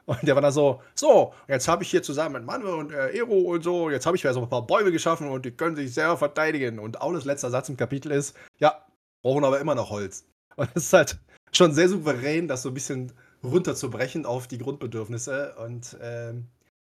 [0.07, 3.17] Und der war dann so, so, jetzt habe ich hier zusammen mit Manuel und äh,
[3.17, 5.77] Ero und so, jetzt habe ich ja so ein paar Bäume geschaffen und die können
[5.77, 6.79] sich selber verteidigen.
[6.79, 8.85] Und Aules letzter Satz im Kapitel ist, ja,
[9.23, 10.25] brauchen aber immer noch Holz.
[10.57, 11.19] Und das ist halt
[11.53, 13.12] schon sehr souverän, das so ein bisschen
[13.43, 15.55] runterzubrechen auf die Grundbedürfnisse.
[15.57, 16.49] Und ähm,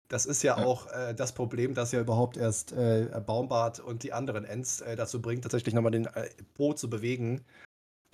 [0.09, 0.65] das ist ja, ja.
[0.65, 4.97] auch äh, das Problem, das ja überhaupt erst äh, Baumbart und die anderen Ents äh,
[4.97, 7.45] dazu bringt, tatsächlich nochmal den äh, Po zu bewegen.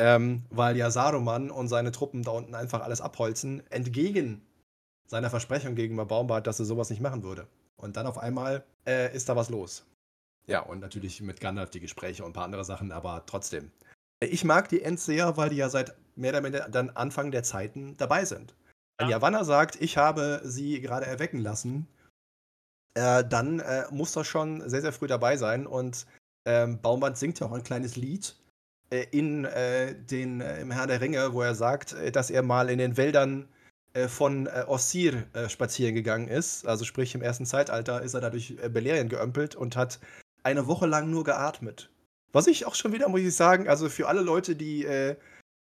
[0.01, 4.43] Ähm, weil ja Saruman und seine Truppen da unten einfach alles abholzen, entgegen
[5.09, 7.49] seiner Versprechung gegenüber Baumbart, dass er sowas nicht machen würde.
[7.77, 9.85] Und dann auf einmal äh, ist da was los.
[10.47, 13.71] Ja, und natürlich mit Gandalf die Gespräche und ein paar andere Sachen, aber trotzdem.
[14.21, 17.42] Ich mag die Ents sehr, weil die ja seit mehr oder weniger dann Anfang der
[17.42, 18.55] Zeiten dabei sind.
[18.99, 21.87] Wenn Javanna sagt, ich habe sie gerade erwecken lassen,
[22.94, 25.66] äh, dann äh, muss das schon sehr, sehr früh dabei sein.
[25.66, 26.07] Und
[26.47, 28.35] ähm, Baumband singt ja auch ein kleines Lied
[28.90, 32.42] äh, in äh, den, äh, im Herr der Ringe, wo er sagt, äh, dass er
[32.42, 33.49] mal in den Wäldern
[34.09, 36.66] von äh, Ossir spazieren gegangen ist.
[36.66, 39.98] Also sprich, im ersten Zeitalter ist er dadurch äh, Beleriand geömpelt und hat
[40.42, 41.90] eine Woche lang nur geatmet.
[42.33, 44.87] Was ich auch schon wieder, muss ich sagen, also für alle Leute, die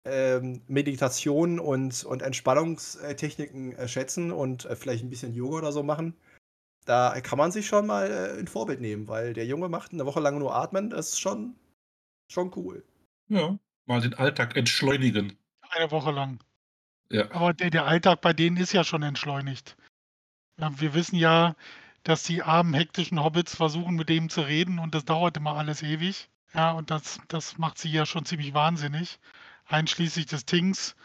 [0.05, 5.83] ähm, Meditation und, und Entspannungstechniken äh, schätzen und äh, vielleicht ein bisschen Yoga oder so
[5.83, 6.15] machen,
[6.85, 10.05] da kann man sich schon mal äh, ein Vorbild nehmen, weil der Junge macht eine
[10.05, 11.55] Woche lang nur Atmen, das ist schon,
[12.27, 12.83] schon cool.
[13.29, 15.37] Ja, mal den Alltag entschleunigen.
[15.69, 16.39] Eine Woche lang.
[17.13, 17.31] Ja.
[17.31, 19.77] Aber der, der Alltag bei denen ist ja schon entschleunigt.
[20.57, 21.55] Wir wissen ja,
[22.03, 25.83] dass die armen, hektischen Hobbits versuchen, mit dem zu reden und das dauert immer alles
[25.83, 26.29] ewig.
[26.53, 29.19] Ja, und das, das macht sie ja schon ziemlich wahnsinnig
[29.67, 30.95] einschließlich des Tings,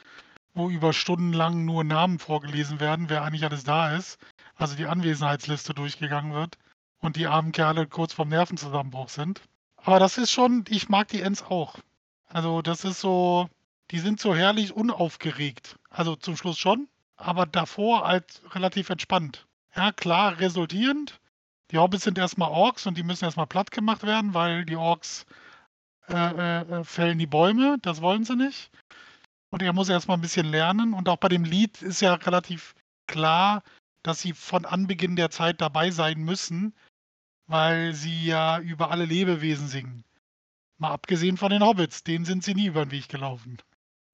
[0.54, 4.18] wo über Stunden lang nur Namen vorgelesen werden, wer eigentlich alles da ist.
[4.56, 6.58] Also die Anwesenheitsliste durchgegangen wird
[7.00, 9.42] und die armen Kerle kurz vorm Nervenzusammenbruch sind.
[9.76, 11.76] Aber das ist schon, ich mag die Ents auch.
[12.26, 13.48] Also das ist so,
[13.90, 15.78] die sind so herrlich unaufgeregt.
[15.90, 19.46] Also zum Schluss schon, aber davor halt relativ entspannt.
[19.74, 21.20] Ja, klar, resultierend.
[21.70, 25.26] Die Hobbits sind erstmal Orks und die müssen erstmal platt gemacht werden, weil die Orks
[26.08, 28.70] äh, äh, äh, fällen die Bäume, das wollen sie nicht.
[29.50, 30.94] Und er muss erstmal ein bisschen lernen.
[30.94, 32.74] Und auch bei dem Lied ist ja relativ
[33.06, 33.62] klar,
[34.02, 36.74] dass sie von Anbeginn der Zeit dabei sein müssen,
[37.46, 40.04] weil sie ja über alle Lebewesen singen.
[40.78, 43.58] Mal abgesehen von den Hobbits, denen sind sie nie über den Weg gelaufen.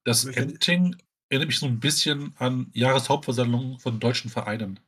[0.04, 0.96] Das Ending
[1.30, 4.78] erinnert mich so ein bisschen an Jahreshauptversammlungen von deutschen Vereinen.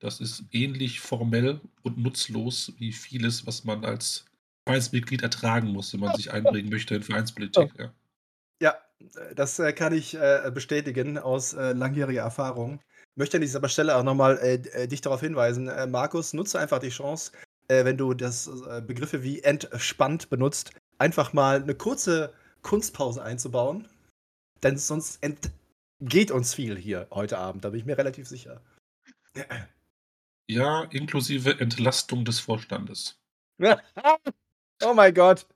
[0.00, 4.24] Das ist ähnlich formell und nutzlos wie vieles, was man als
[4.66, 7.72] Vereinsmitglied ertragen muss, wenn man sich einbringen möchte in Vereinspolitik.
[7.78, 7.92] Ja,
[8.60, 8.74] ja
[9.34, 12.80] das äh, kann ich äh, bestätigen aus äh, langjähriger Erfahrung.
[13.12, 17.32] Ich möchte an dieser Stelle auch nochmal dich darauf hinweisen, Markus, nutze einfach die Chance,
[17.68, 18.50] wenn du das
[18.86, 22.32] Begriffe wie entspannt benutzt, einfach mal eine kurze
[22.62, 23.86] Kunstpause einzubauen.
[24.62, 28.60] Denn sonst entgeht uns viel hier heute Abend, da bin ich mir relativ sicher.
[30.48, 33.18] Ja, inklusive Entlastung des Vorstandes.
[34.84, 35.46] Oh mein Gott.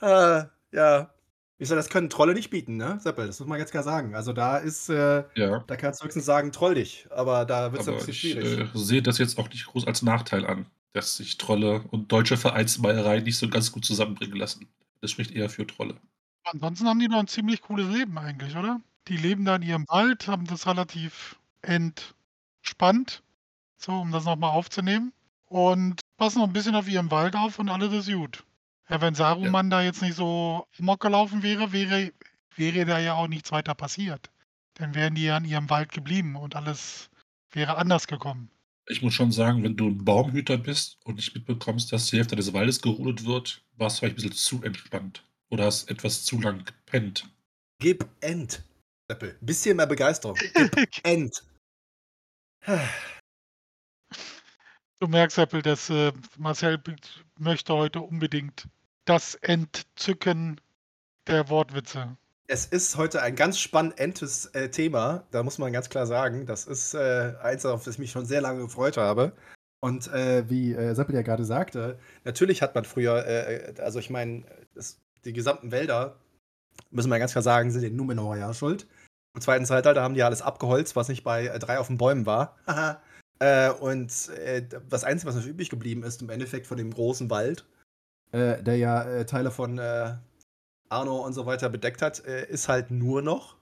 [0.00, 1.14] äh, ja.
[1.58, 2.98] Ich sag, das können Trolle nicht bieten, ne?
[3.00, 4.16] Seppel, das muss man jetzt gar sagen.
[4.16, 5.62] Also da ist, äh, ja.
[5.64, 8.58] da kannst du höchstens sagen, troll dich, aber da wird es ein bisschen schwierig.
[8.58, 12.10] Ich äh, sehe das jetzt auch nicht groß als Nachteil an, dass sich Trolle und
[12.10, 14.66] deutsche Vereinsmeierei nicht so ganz gut zusammenbringen lassen.
[15.00, 15.94] Das spricht eher für Trolle.
[16.44, 18.80] Ansonsten haben die noch ein ziemlich cooles Leben eigentlich, oder?
[19.08, 23.22] Die leben da in ihrem Wald, haben das relativ entspannt,
[23.76, 25.12] so um das nochmal aufzunehmen.
[25.46, 28.44] Und passen noch ein bisschen auf ihren Wald auf und alles ist gut.
[28.88, 29.78] Ja, wenn Saruman ja.
[29.78, 32.12] da jetzt nicht so amok gelaufen wäre, wäre,
[32.56, 34.30] wäre da ja auch nichts weiter passiert.
[34.74, 37.10] Dann wären die ja in ihrem Wald geblieben und alles
[37.50, 38.50] wäre anders gekommen.
[38.88, 42.36] Ich muss schon sagen, wenn du ein Baumhüter bist und nicht mitbekommst, dass die Hälfte
[42.36, 45.22] des Waldes gerodet wird, warst du vielleicht ein bisschen zu entspannt.
[45.52, 47.28] Oder hast etwas zu lang gepennt.
[47.78, 48.64] Gib End.
[49.08, 50.38] Ein bisschen mehr Begeisterung.
[50.54, 51.44] Gib End.
[54.98, 56.82] Du merkst, Apple, dass äh, Marcel
[57.38, 58.66] möchte heute unbedingt
[59.04, 60.58] das Entzücken
[61.26, 62.16] der Wortwitze.
[62.46, 66.46] Es ist heute ein ganz spannendes äh, Thema, da muss man ganz klar sagen.
[66.46, 69.32] Das ist äh, eins, auf das ich mich schon sehr lange gefreut habe.
[69.80, 74.08] Und äh, wie äh, Seppel ja gerade sagte, natürlich hat man früher, äh, also ich
[74.08, 74.44] meine,
[75.24, 76.16] die gesamten Wälder,
[76.90, 78.86] müssen wir ganz klar sagen, sind den Numenor ja schuld.
[79.34, 82.26] Im zweiten Zeitalter haben die alles abgeholzt, was nicht bei äh, drei auf den Bäumen
[82.26, 82.56] war.
[83.38, 87.28] Äh, und äh, das Einzige, was noch übrig geblieben ist, im Endeffekt von dem großen
[87.28, 87.66] Wald,
[88.30, 90.14] äh, der ja äh, Teile von äh,
[90.88, 93.56] Arno und so weiter bedeckt hat, äh, ist halt nur noch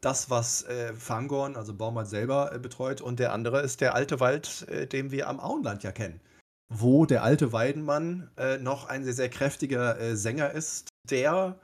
[0.00, 0.64] das, was
[0.96, 3.00] Fangorn, also Baumart selber, betreut.
[3.00, 6.20] Und der andere ist der alte Wald, den wir am Auenland ja kennen.
[6.68, 11.58] Wo der alte Weidenmann noch ein sehr, sehr kräftiger Sänger ist, der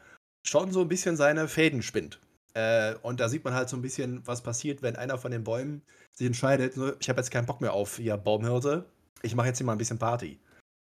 [0.47, 2.21] schon so ein bisschen seine Fäden spinnt.
[2.55, 5.45] Äh, und da sieht man halt so ein bisschen, was passiert, wenn einer von den
[5.45, 8.85] Bäumen sich entscheidet, ich habe jetzt keinen Bock mehr auf ihr Baumhirte,
[9.23, 10.39] ich mache jetzt hier mal ein bisschen Party.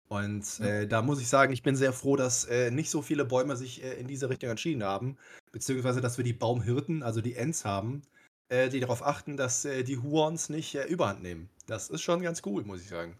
[0.09, 3.23] Und äh, da muss ich sagen, ich bin sehr froh, dass äh, nicht so viele
[3.23, 5.17] Bäume sich äh, in diese Richtung entschieden haben,
[5.53, 8.01] beziehungsweise dass wir die Baumhirten, also die Ents haben,
[8.49, 11.49] äh, die darauf achten, dass äh, die Huons nicht überhand nehmen.
[11.67, 13.15] Das ist schon ganz cool, muss ich sagen.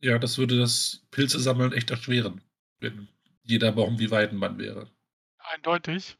[0.00, 2.40] Ja, das würde das Pilze-Sammeln echt erschweren,
[2.78, 3.08] wenn
[3.46, 4.90] jeder Baum wie Weidenmann wäre.
[5.38, 6.16] Eindeutig.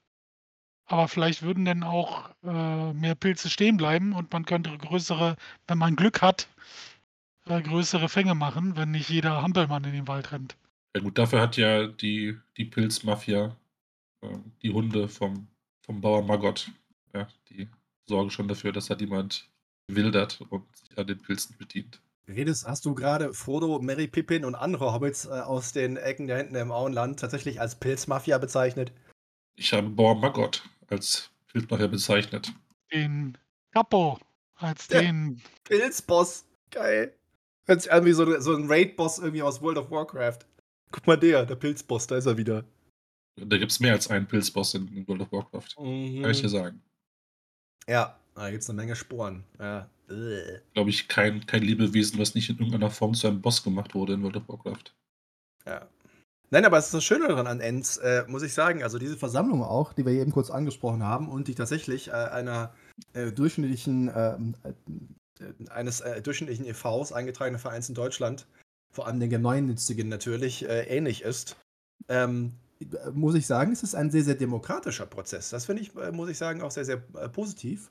[0.87, 5.37] Aber vielleicht würden dann auch mehr Pilze stehen bleiben und man könnte größere,
[5.67, 6.49] wenn man Glück hat,
[7.47, 10.57] äh, größere Fänge machen, wenn nicht jeder Hampelmann in den Wald rennt.
[10.95, 13.57] Ja gut, dafür hat ja die, die Pilzmafia
[14.23, 15.47] äh, die Hunde vom,
[15.83, 16.71] vom Bauer Magott.
[17.15, 17.69] Ja, die
[18.07, 19.49] sorgen schon dafür, dass da niemand
[19.89, 22.01] wildert und sich an den Pilzen bedient.
[22.29, 26.39] Redest, hast du gerade Frodo, Mary Pippin und andere Hobbits äh, aus den Ecken der
[26.39, 28.93] hinten im Auenland tatsächlich als Pilzmafia bezeichnet?
[29.55, 32.53] Ich habe Bauer Magott als Pilzmafia bezeichnet.
[32.93, 33.39] Den
[33.71, 34.19] Capo
[34.57, 36.47] als der den Pilzboss.
[36.71, 37.15] Geil.
[37.65, 40.41] Hört sich an wie so, so ein Raid-Boss irgendwie aus World of Warcraft.
[40.91, 42.65] Guck mal der, der Pilzboss, da ist er wieder.
[43.37, 45.79] Da gibt es mehr als einen Pilzboss in World of Warcraft.
[45.79, 46.23] Mhm.
[46.23, 46.83] Kann ich dir sagen.
[47.87, 49.45] Ja, da gibt es eine Menge Sporen.
[49.59, 49.89] Ja.
[50.09, 54.15] Glaube ich, kein, kein Lebewesen, was nicht in irgendeiner Form zu einem Boss gemacht wurde
[54.15, 54.95] in World of Warcraft.
[55.67, 55.89] Ja.
[56.51, 58.85] Nein, aber es ist das Schöne daran an Ents, äh, muss ich sagen.
[58.85, 62.73] Also diese Versammlung auch, die wir eben kurz angesprochen haben und die tatsächlich äh, einer
[63.15, 64.73] äh, durchschnittlichen ähm, äh,
[65.71, 68.47] eines äh, durchschnittlichen EVs, eingetragenen Vereins in Deutschland,
[68.93, 71.57] vor allem den gemeinnützigen natürlich, äh, ähnlich ist,
[72.09, 72.53] ähm,
[73.13, 75.51] muss ich sagen, es ist ein sehr, sehr demokratischer Prozess.
[75.51, 77.91] Das finde ich, äh, muss ich sagen, auch sehr, sehr positiv.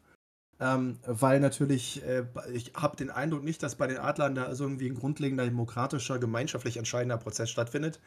[0.60, 4.64] Ähm, weil natürlich, äh, ich habe den Eindruck nicht, dass bei den Adlern da so
[4.64, 8.00] irgendwie ein grundlegender demokratischer, gemeinschaftlich entscheidender Prozess stattfindet.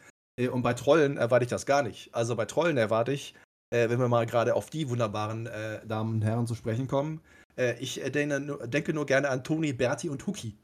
[0.52, 2.14] und bei Trollen erwarte ich das gar nicht.
[2.14, 3.34] Also bei Trollen erwarte ich,
[3.70, 5.48] wenn wir mal gerade auf die wunderbaren
[5.86, 7.20] Damen und Herren zu sprechen kommen,
[7.58, 10.56] äh, ich äh, denke nur gerne an Toni, Berti und Huki.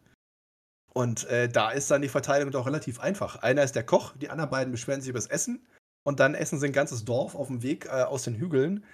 [0.95, 3.37] Und äh, da ist dann die Verteilung doch relativ einfach.
[3.43, 5.67] Einer ist der Koch, die anderen beiden beschweren sich über das Essen.
[6.07, 8.85] Und dann essen sie ein ganzes Dorf auf dem Weg äh, aus den Hügeln.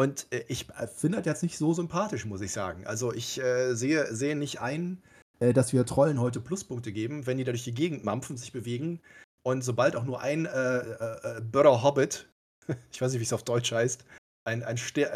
[0.00, 2.86] Und äh, ich äh, finde das jetzt nicht so sympathisch, muss ich sagen.
[2.86, 5.02] Also ich sehe, sehe nicht ein,
[5.40, 9.00] dass wir Trollen heute Pluspunkte geben, wenn die da durch die Gegend mampfen, sich bewegen.
[9.42, 12.30] Und sobald auch nur ein äh, Börder Hobbit,
[12.92, 14.06] ich weiß nicht, wie es auf Deutsch heißt,
[14.44, 15.12] ein, ein, ste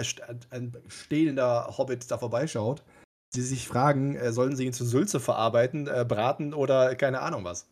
[0.51, 2.83] ein stehender Hobbit da vorbeischaut,
[3.35, 7.45] sie sich fragen, äh, sollen sie ihn zu Sülze verarbeiten, äh, braten oder keine Ahnung
[7.45, 7.67] was.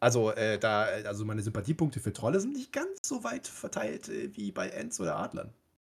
[0.00, 4.34] Also, äh, da, also meine Sympathiepunkte für Trolle sind nicht ganz so weit verteilt äh,
[4.34, 5.52] wie bei Ents oder Adlern.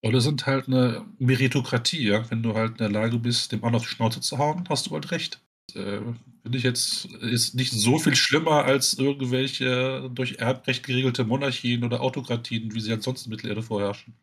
[0.03, 2.29] Trolle sind halt eine Meritokratie, ja.
[2.31, 4.87] Wenn du halt in der Lage bist, dem anderen auf die Schnauze zu hauen, hast
[4.87, 5.41] du halt recht.
[5.75, 6.01] Äh,
[6.43, 12.01] Finde ich jetzt, ist nicht so viel schlimmer als irgendwelche durch Erbrecht geregelte Monarchien oder
[12.01, 14.15] Autokratien, wie sie ansonsten in Mittelerde vorherrschen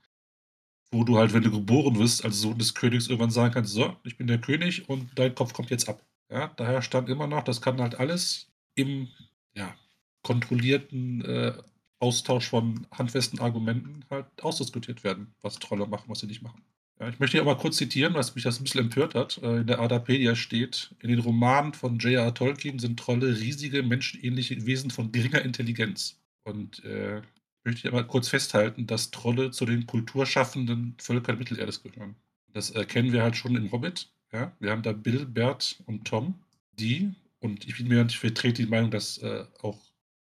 [0.91, 3.95] wo du halt, wenn du geboren wirst, als Sohn des Königs irgendwann sagen kannst, so,
[4.03, 6.03] ich bin der König und dein Kopf kommt jetzt ab.
[6.31, 9.07] Ja, daher stand immer noch, das kann halt alles im
[9.55, 9.75] ja,
[10.23, 11.53] kontrollierten äh,
[11.99, 16.61] Austausch von handfesten Argumenten halt ausdiskutiert werden, was Trolle machen, was sie nicht machen.
[16.99, 19.37] Ja, ich möchte hier mal kurz zitieren, was mich das ein bisschen empört hat.
[19.41, 22.33] Äh, in der Adapedia steht, in den Romanen von J.R.
[22.33, 26.19] Tolkien sind Trolle riesige, menschenähnliche Wesen von geringer Intelligenz.
[26.43, 27.21] Und äh,
[27.63, 32.15] möchte ich aber kurz festhalten, dass Trolle zu den kulturschaffenden Völkern Mittelerdes gehören.
[32.51, 34.09] Das erkennen wir halt schon im Hobbit.
[34.33, 34.51] Ja?
[34.59, 36.35] Wir haben da Bill, Bert und Tom,
[36.73, 39.79] die, und ich bin mir ich vertrete die Meinung, dass äh, auch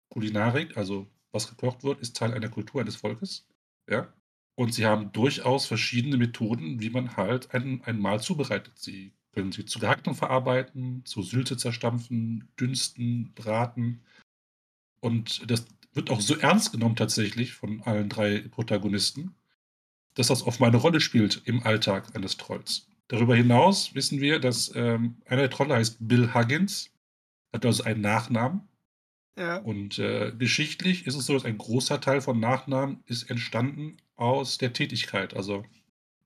[0.10, 3.48] Kulinarik, also was gekocht wird, ist Teil einer Kultur eines Volkes.
[3.90, 4.14] Ja?
[4.56, 8.78] Und sie haben durchaus verschiedene Methoden, wie man halt ein, ein Mahl zubereitet.
[8.78, 14.02] Sie können sie zu Gehacktem verarbeiten, zu Sülze zerstampfen, dünsten, braten.
[15.00, 19.36] Und das wird auch so ernst genommen tatsächlich von allen drei Protagonisten,
[20.14, 22.88] dass das oft mal eine Rolle spielt im Alltag eines Trolls.
[23.08, 26.92] Darüber hinaus wissen wir, dass ähm, einer der Trolle heißt Bill Huggins,
[27.54, 28.68] hat also einen Nachnamen.
[29.38, 29.58] Ja.
[29.58, 34.58] Und äh, geschichtlich ist es so, dass ein großer Teil von Nachnamen ist entstanden aus
[34.58, 35.34] der Tätigkeit.
[35.36, 35.64] Also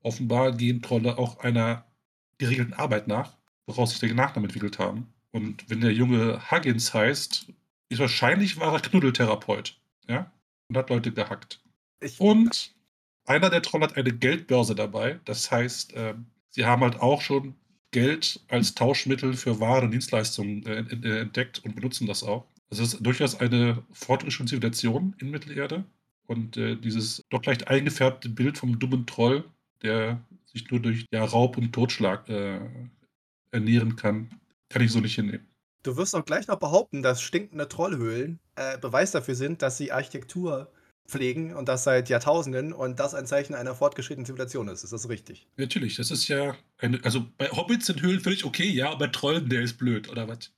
[0.02, 1.86] offenbar gehen Trolle auch einer
[2.38, 3.38] geregelten Arbeit nach,
[3.68, 5.14] woraus sich der Nachnamen entwickelt haben.
[5.32, 7.48] Und wenn der Junge Huggins heißt,
[7.90, 10.32] ist wahrscheinlich war er Knuddeltherapeut, ja,
[10.68, 11.62] und hat Leute gehackt.
[12.00, 12.74] Ich und
[13.26, 15.20] einer der Trolle hat eine Geldbörse dabei.
[15.26, 16.16] Das heißt, äh,
[16.50, 17.56] sie haben halt auch schon
[17.92, 22.46] Geld als Tauschmittel für Waren und Dienstleistungen äh, äh, entdeckt und benutzen das auch.
[22.70, 25.86] Das ist durchaus eine fortgeschrittene Zivilisation in Mittelerde.
[26.28, 29.44] Und äh, dieses doch leicht eingefärbte Bild vom dummen Troll,
[29.84, 32.60] der sich nur durch ja, Raub und Totschlag äh,
[33.52, 34.30] ernähren kann,
[34.70, 35.46] kann ich so nicht hinnehmen.
[35.84, 39.92] Du wirst auch gleich noch behaupten, dass stinkende Trollhöhlen äh, Beweis dafür sind, dass die
[39.92, 40.72] Architektur
[41.08, 44.84] pflegen und das seit Jahrtausenden und das ein Zeichen einer fortgeschrittenen Zivilisation ist.
[44.84, 45.48] Ist das richtig?
[45.58, 49.48] Natürlich, das ist ja eine, also bei Hobbits sind Höhlen völlig okay, ja, aber Trollen,
[49.48, 50.52] der ist blöd, oder was?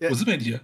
[0.00, 0.62] Ja, Wo sind wir denn hier?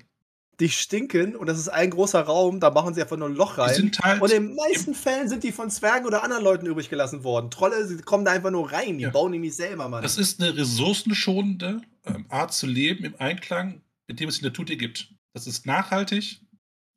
[0.61, 3.57] Die stinken und das ist ein großer Raum, da machen sie einfach nur ein Loch
[3.59, 3.93] rein.
[4.03, 7.25] Halt und in den meisten Fällen sind die von Zwergen oder anderen Leuten übrig gelassen
[7.25, 7.51] worden.
[7.51, 9.11] Trolle, sie kommen da einfach nur rein, die ja.
[9.11, 10.03] bauen die nicht selber, Mann.
[10.03, 14.67] Das ist eine ressourcenschonende ähm, Art zu leben im Einklang mit dem, was die Natur
[14.67, 15.09] dir gibt.
[15.33, 16.41] Das ist nachhaltig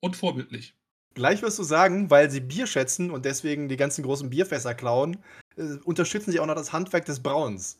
[0.01, 0.75] und vorbildlich.
[1.13, 5.23] Gleich wirst du sagen, weil sie Bier schätzen und deswegen die ganzen großen Bierfässer klauen,
[5.55, 7.79] äh, unterstützen sie auch noch das Handwerk des Brauens.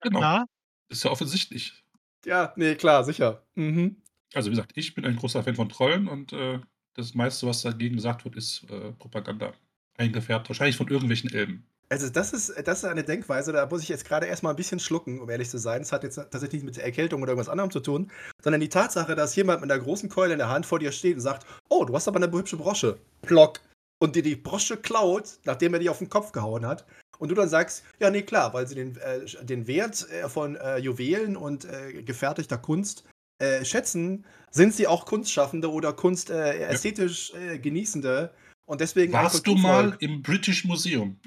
[0.00, 0.20] Genau.
[0.20, 0.46] Ja.
[0.88, 1.82] Ist ja offensichtlich.
[2.26, 3.46] Ja, nee, klar, sicher.
[3.54, 4.01] Mhm.
[4.34, 6.58] Also, wie gesagt, ich bin ein großer Fan von Trollen und äh,
[6.94, 9.52] das meiste, was dagegen gesagt wird, ist äh, Propaganda.
[9.98, 11.66] Eingefärbt, wahrscheinlich von irgendwelchen Elben.
[11.90, 14.80] Also, das ist, das ist eine Denkweise, da muss ich jetzt gerade erstmal ein bisschen
[14.80, 15.80] schlucken, um ehrlich zu sein.
[15.80, 18.10] Das hat jetzt tatsächlich nichts mit Erkältung oder irgendwas anderem zu tun,
[18.42, 21.16] sondern die Tatsache, dass jemand mit einer großen Keule in der Hand vor dir steht
[21.16, 22.98] und sagt: Oh, du hast aber eine hübsche Brosche.
[23.20, 23.60] Plock.
[23.98, 26.86] Und dir die Brosche klaut, nachdem er die auf den Kopf gehauen hat.
[27.18, 30.56] Und du dann sagst: Ja, nee, klar, weil sie den, äh, den Wert äh, von
[30.56, 33.04] äh, Juwelen und äh, gefertigter Kunst
[33.42, 38.34] äh, schätzen, sind sie auch Kunstschaffende oder Kunst äh, ästhetisch Genießende.
[38.64, 39.12] Und deswegen.
[39.12, 41.20] Warst du mal im British Museum?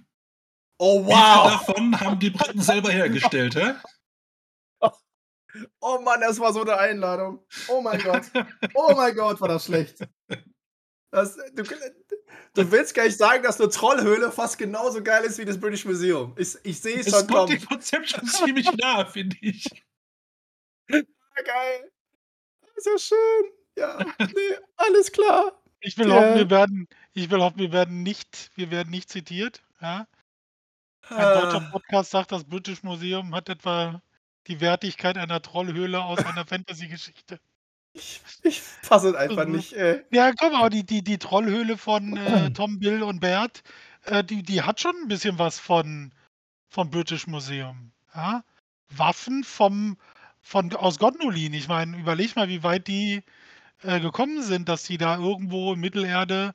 [0.77, 1.09] Oh wow!
[1.09, 3.73] Wie davon haben die Briten selber hergestellt, hä?
[5.79, 7.39] Oh Mann, das war so eine Einladung.
[7.69, 8.23] Oh mein Gott.
[8.73, 10.05] Oh mein Gott, war das schlecht.
[11.11, 11.63] Das, du,
[12.55, 15.85] du, willst gar nicht sagen, dass eine Trollhöhle fast genauso geil ist wie das British
[15.85, 16.35] Museum.
[16.37, 17.55] Ich, ich sehe es schon kommen.
[17.55, 19.65] Das Konzept schon ziemlich nah, finde ich.
[20.89, 20.99] Ja,
[21.45, 21.91] geil.
[22.83, 23.45] Ja schön.
[23.77, 25.61] Ja, nee, alles klar.
[25.79, 26.15] Ich will, ja.
[26.15, 29.61] hoffen, wir werden, ich will hoffen, wir werden nicht, wir werden nicht zitiert.
[29.81, 30.07] Ja?
[31.09, 31.69] Ein deutscher ah.
[31.71, 34.01] Podcast sagt, das British Museum hat etwa
[34.47, 37.39] die Wertigkeit einer Trollhöhle aus einer Fantasy-Geschichte.
[37.93, 39.73] Ich, ich fasse es einfach nicht.
[39.73, 40.03] Äh.
[40.11, 43.63] Ja, komm, aber die, die, die Trollhöhle von äh, Tom, Bill und Bert,
[44.03, 46.11] äh, die, die hat schon ein bisschen was von
[46.67, 47.91] vom British Museum.
[48.13, 48.43] Ja?
[48.89, 49.97] Waffen vom,
[50.45, 51.53] von, aus Gondolin.
[51.53, 53.23] Ich meine, überleg mal, wie weit die
[53.81, 56.53] äh, gekommen sind, dass die da irgendwo in Mittelerde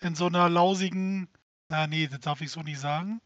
[0.00, 1.28] in so einer lausigen,
[1.68, 3.20] na nee, das darf ich so nicht sagen,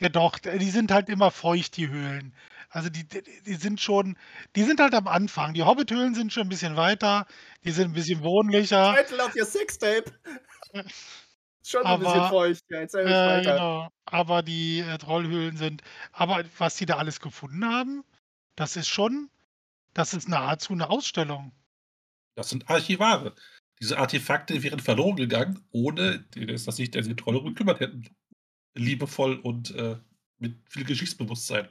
[0.00, 2.34] ja doch, die sind halt immer feucht, die Höhlen.
[2.68, 4.18] Also die, die, die sind schon,
[4.56, 5.54] die sind halt am Anfang.
[5.54, 7.26] Die Hobbit-Höhlen sind schon ein bisschen weiter,
[7.62, 8.96] die sind ein bisschen wohnlicher.
[8.96, 10.12] Title of your Sextape.
[11.64, 13.52] schon ein bisschen feucht, ja, jetzt äh, weiter.
[13.52, 13.88] Genau.
[14.06, 18.02] Aber die äh, Trollhöhlen sind, aber was die da alles gefunden haben,
[18.56, 19.30] das ist schon,
[19.94, 21.52] das ist nahezu eine Ausstellung.
[22.36, 23.34] Das sind Archivare.
[23.80, 28.08] Diese Artefakte wären verloren gegangen, ohne dass sich die Trolle gekümmert hätten
[28.74, 29.96] liebevoll und äh,
[30.38, 31.68] mit viel Geschichtsbewusstsein.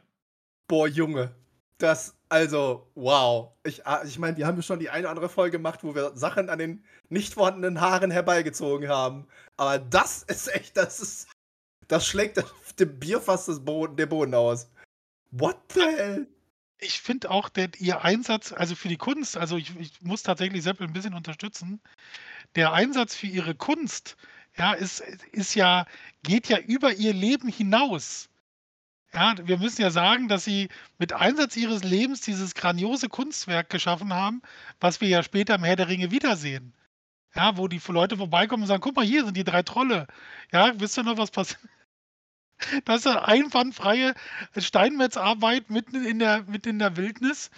[0.68, 1.36] Boah, Junge.
[1.78, 3.54] Das, also, wow.
[3.64, 6.16] Ich, ah, ich meine, wir haben schon die eine oder andere Folge gemacht, wo wir
[6.16, 9.28] Sachen an den nicht vorhandenen Haaren herbeigezogen haben.
[9.58, 11.28] Aber das ist echt, das ist.
[11.90, 12.42] Das schlägt
[12.80, 14.72] dem Bierfass das Boden, der Boden aus.
[15.32, 16.28] What the hell?
[16.84, 20.63] Ich finde auch, der, ihr Einsatz, also für die Kunst, also ich, ich muss tatsächlich
[20.63, 21.82] Seppel ein bisschen unterstützen.
[22.56, 24.17] Der Einsatz für ihre Kunst,
[24.58, 25.86] ja, ist, ist ja,
[26.24, 28.30] geht ja über ihr Leben hinaus.
[29.13, 34.13] Ja, wir müssen ja sagen, dass sie mit Einsatz ihres Lebens dieses grandiose Kunstwerk geschaffen
[34.13, 34.41] haben,
[34.80, 36.74] was wir ja später im Herr der Ringe wiedersehen.
[37.36, 40.08] Ja, wo die Leute vorbeikommen und sagen, guck mal, hier sind die drei Trolle.
[40.52, 41.60] Ja, wisst ihr noch, was passiert?
[42.86, 44.13] Das ist eine einwandfreie
[44.58, 47.49] Steinmetzarbeit mitten in der, mitten in der Wildnis.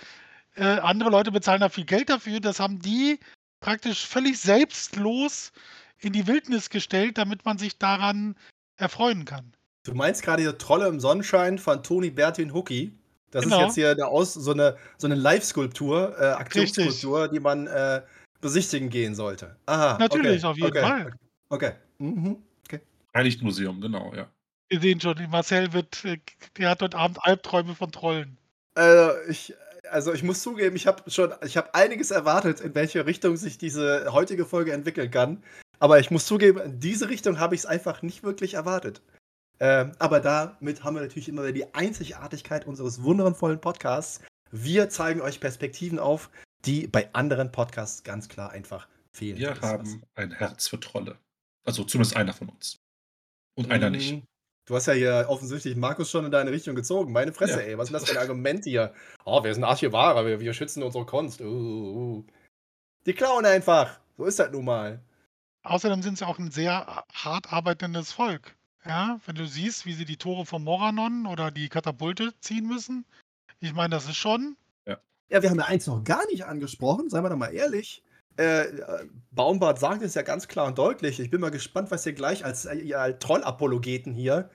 [0.55, 2.39] Äh, andere Leute bezahlen da viel Geld dafür.
[2.39, 3.19] Das haben die
[3.59, 5.51] praktisch völlig selbstlos
[5.99, 8.35] in die Wildnis gestellt, damit man sich daran
[8.77, 9.53] erfreuen kann.
[9.83, 12.97] Du meinst gerade die Trolle im Sonnenschein von Toni Bertin Hucki.
[13.31, 13.57] Das genau.
[13.57, 18.01] ist jetzt hier eine Aus, so eine, so eine Live-Skulptur, äh, Aktionsskulptur, die man äh,
[18.39, 19.55] besichtigen gehen sollte.
[19.65, 21.13] Aha, Natürlich, okay, auf jeden okay, Fall.
[21.49, 21.71] Okay.
[21.97, 22.81] Mhm, okay.
[23.11, 24.27] Freilichtmuseum, genau, ja.
[24.69, 26.17] Wir sehen schon, Marcel wird, äh,
[26.57, 28.37] der hat heute Abend Albträume von Trollen.
[28.73, 29.53] Also ich,
[29.89, 33.57] also ich muss zugeben, ich habe schon, ich habe einiges erwartet, in welche Richtung sich
[33.57, 35.43] diese heutige Folge entwickeln kann.
[35.79, 39.01] Aber ich muss zugeben, in diese Richtung habe ich es einfach nicht wirklich erwartet.
[39.59, 44.21] Ähm, aber damit haben wir natürlich immer wieder die Einzigartigkeit unseres wundervollen Podcasts.
[44.51, 46.29] Wir zeigen euch Perspektiven auf,
[46.65, 49.37] die bei anderen Podcasts ganz klar einfach fehlen.
[49.37, 51.17] Wir haben ein Herz für Trolle.
[51.63, 52.79] Also zumindest einer von uns.
[53.55, 53.95] Und einer mhm.
[53.95, 54.23] nicht.
[54.65, 57.13] Du hast ja hier offensichtlich Markus schon in deine Richtung gezogen.
[57.13, 57.67] Meine Fresse, ja.
[57.67, 57.77] ey.
[57.77, 58.93] Was ist das für ein Argument hier?
[59.23, 61.39] Oh, wir sind Archivare, wir, wir schützen unsere Kunst.
[61.39, 62.25] Uh, uh.
[63.05, 63.99] Die klauen einfach.
[64.17, 65.03] So ist das nun mal.
[65.63, 68.55] Außerdem sind sie auch ein sehr hart arbeitendes Volk.
[68.85, 73.05] Ja, wenn du siehst, wie sie die Tore vom Moranon oder die Katapulte ziehen müssen.
[73.59, 74.57] Ich meine, das ist schon.
[74.85, 74.97] Ja.
[75.29, 78.03] ja, wir haben ja eins noch gar nicht angesprochen, seien wir doch mal ehrlich.
[78.37, 78.65] Äh,
[79.31, 81.19] Baumbart sagt es ja ganz klar und deutlich.
[81.19, 84.49] Ich bin mal gespannt, was ihr gleich als, äh, als Trollapologeten hier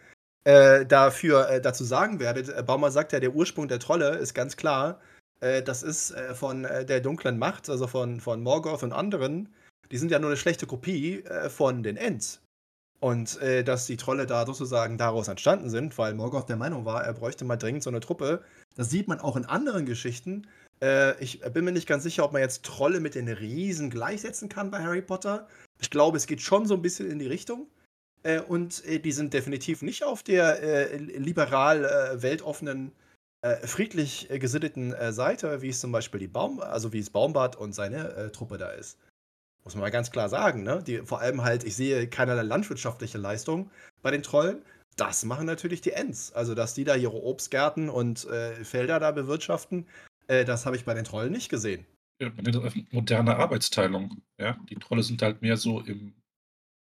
[0.45, 2.49] äh, dafür äh, dazu sagen werdet.
[2.49, 5.01] Äh, Baumbart sagt ja, der Ursprung der Trolle ist ganz klar.
[5.41, 9.55] Äh, das ist von der dunklen Macht, also von, von Morgoth und anderen.
[9.91, 12.43] Die sind ja nur eine schlechte Kopie von den Ents.
[13.01, 17.15] Und dass die Trolle da sozusagen daraus entstanden sind, weil Morgoth der Meinung war, er
[17.15, 18.45] bräuchte mal dringend so eine Truppe.
[18.77, 20.47] Das sieht man auch in anderen Geschichten.
[20.83, 24.49] Äh, ich bin mir nicht ganz sicher, ob man jetzt Trolle mit den Riesen gleichsetzen
[24.49, 25.49] kann bei Harry Potter.
[25.81, 27.69] Ich glaube, es geht schon so ein bisschen in die Richtung.
[28.23, 32.93] Äh, und äh, die sind definitiv nicht auf der äh, liberal äh, weltoffenen,
[33.43, 37.75] äh, friedlich gesitteten Seite, wie es zum Beispiel die Baum, also wie es Baumbart und
[37.75, 38.99] seine Truppe da ist.
[39.65, 40.83] Muss man mal ganz klar sagen, ne?
[40.87, 43.71] Die, vor allem halt, ich sehe keinerlei landwirtschaftliche Leistung
[44.03, 44.63] bei den Trollen.
[44.97, 46.33] Das machen natürlich die Ents.
[46.33, 48.27] Also, dass die da ihre Obstgärten und
[48.63, 49.87] Felder da bewirtschaften,
[50.31, 51.85] äh, das habe ich bei den Trollen nicht gesehen.
[52.21, 52.31] Ja,
[52.91, 54.23] moderne Arbeitsteilung.
[54.39, 54.59] Ja?
[54.69, 56.15] Die Trolle sind halt mehr so im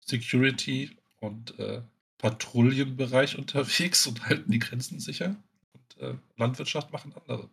[0.05, 1.81] Security- und äh,
[2.19, 5.35] Patrouillenbereich unterwegs und halten die Grenzen sicher.
[5.73, 7.49] Und äh, Landwirtschaft machen andere.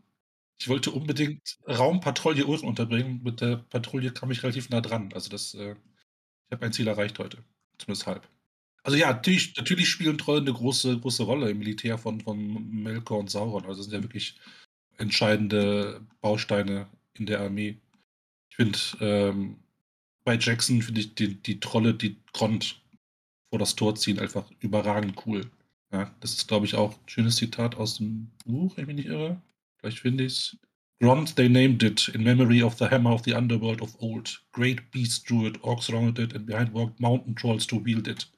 [0.61, 3.23] Ich wollte unbedingt Raumpatrouille Uhren unterbringen.
[3.23, 5.11] Mit der Patrouille kam ich relativ nah dran.
[5.15, 7.39] Also das, äh, ich habe ein Ziel erreicht heute.
[7.79, 8.29] Zumindest halb.
[8.83, 13.21] Also ja, natürlich, natürlich spielen Trolle eine große, große Rolle im Militär von, von Melkor
[13.21, 13.67] und Sauron.
[13.67, 14.37] Also sind ja wirklich
[14.99, 17.79] entscheidende Bausteine in der Armee.
[18.51, 19.57] Ich finde, ähm,
[20.25, 22.81] bei Jackson finde ich die, die Trolle, die Grond
[23.49, 25.51] vor das Tor ziehen, einfach überragend cool.
[25.93, 28.97] Ja, das ist, glaube ich, auch ein schönes Zitat aus dem Buch, wenn ich mich
[28.97, 29.41] nicht irre.
[29.79, 30.57] Vielleicht finde ich es.
[31.01, 34.43] Grond, they named it in memory of the hammer of the underworld of old.
[34.53, 38.29] Great beast drew it, orcs rounded it, and behind walked mountain trolls to wield it.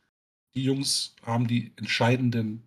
[0.54, 2.62] Die Jungs haben die entscheidenden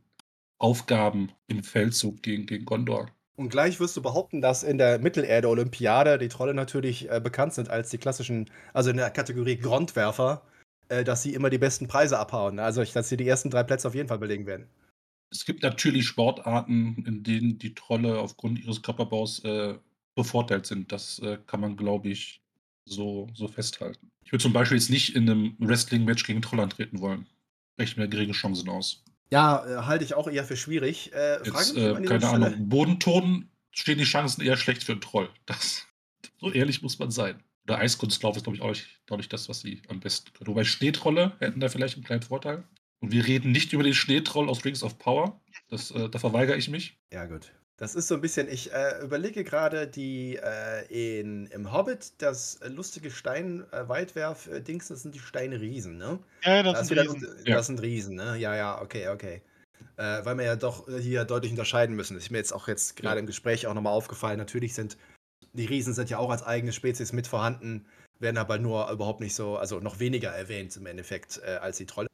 [0.58, 3.12] Aufgaben im Feldzug gegen, gegen Gondor.
[3.36, 7.70] Und gleich wirst du behaupten, dass in der Mittelerde-Olympiade die Trolle natürlich äh, bekannt sind
[7.70, 10.44] als die klassischen, also in der Kategorie Grondwerfer,
[10.90, 12.60] äh, dass sie immer die besten Preise abhauen.
[12.60, 14.68] Also, dass sie die ersten drei Plätze auf jeden Fall belegen werden.
[15.32, 19.74] Es gibt natürlich Sportarten, in denen die Trolle aufgrund ihres Körperbaus äh,
[20.14, 20.92] bevorteilt sind.
[20.92, 22.42] Das äh, kann man, glaube ich,
[22.86, 24.12] so, so festhalten.
[24.26, 27.26] Ich würde zum Beispiel jetzt nicht in einem Wrestling-Match gegen Troll antreten wollen.
[27.80, 29.04] Rechnen mir geringe Chancen aus.
[29.34, 31.12] Ja, äh, halte ich auch eher für schwierig.
[31.12, 35.28] Äh, Jetzt, äh, keine Ahnung, Bodenton stehen die Chancen eher schlecht für einen Troll.
[35.48, 35.88] Das,
[36.40, 37.42] so ehrlich muss man sein.
[37.64, 40.50] Oder Eiskunstlauf ist, glaube ich, auch nicht, auch nicht das, was sie am besten können.
[40.50, 42.64] Wobei Schneetrolle hätten da vielleicht einen kleinen Vorteil.
[43.00, 45.42] Und wir reden nicht über den Schneetroll aus Rings of Power.
[45.68, 47.00] Das, äh, da verweigere ich mich.
[47.12, 47.52] Ja, gut.
[47.84, 52.62] Das ist so ein bisschen, ich äh, überlege gerade, die äh, in, im Hobbit, das
[52.66, 56.18] lustige Stein-Weitwerf-Dings, das sind die Steinriesen, ne?
[56.44, 57.22] Ja, das, das sind Riesen.
[57.22, 57.64] Das ja.
[57.64, 58.38] sind Riesen, ne?
[58.38, 59.42] Ja, ja, okay, okay.
[59.98, 62.14] Äh, weil wir ja doch hier deutlich unterscheiden müssen.
[62.14, 63.20] Das ist mir jetzt auch jetzt gerade ja.
[63.20, 64.38] im Gespräch auch nochmal aufgefallen.
[64.38, 64.98] Natürlich sind
[65.52, 67.86] die Riesen sind ja auch als eigene Spezies mit vorhanden,
[68.18, 71.86] werden aber nur überhaupt nicht so, also noch weniger erwähnt im Endeffekt äh, als die
[71.86, 72.08] Trolle.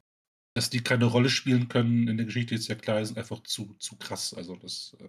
[0.55, 3.76] Dass die keine Rolle spielen können in der Geschichte ist ja klar, sind einfach zu,
[3.78, 4.34] zu krass.
[4.34, 5.07] Also das äh,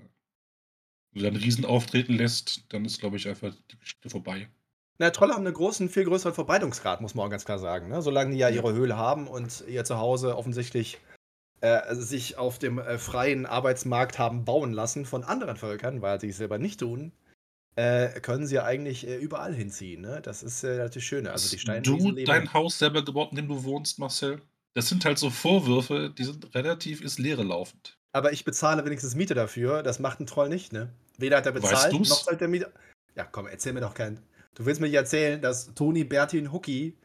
[1.13, 4.49] wenn du dann Riesen auftreten lässt, dann ist, glaube ich, einfach die Geschichte vorbei.
[4.99, 7.89] Na, Trolle haben einen großen, viel größeren Verbreitungsgrad, muss man auch ganz klar sagen.
[7.89, 8.03] Ne?
[8.03, 10.99] Solange die ja ihre Höhle haben und ihr Zuhause offensichtlich
[11.63, 16.29] äh, sich auf dem äh, freien Arbeitsmarkt haben bauen lassen von anderen Völkern, weil sie
[16.29, 17.13] es selber nicht tun,
[17.77, 20.03] äh, können sie ja eigentlich äh, überall hinziehen.
[20.03, 20.21] Ne?
[20.23, 21.33] Das ist äh, das Schöne.
[21.33, 24.43] Also die Steine du dein Haus selber gebaut, in dem du wohnst, Marcel?
[24.75, 27.99] Das sind halt so Vorwürfe, die sind relativ ins Leere laufend.
[28.13, 29.83] Aber ich bezahle wenigstens Miete dafür.
[29.83, 30.91] Das macht ein Troll nicht, ne?
[31.19, 32.73] Weder hat er bezahlt, weißt noch zahlt der Miete.
[33.15, 34.21] Ja, komm, erzähl mir doch keinen.
[34.55, 36.97] Du willst mir nicht erzählen, dass Toni Bertin Hucki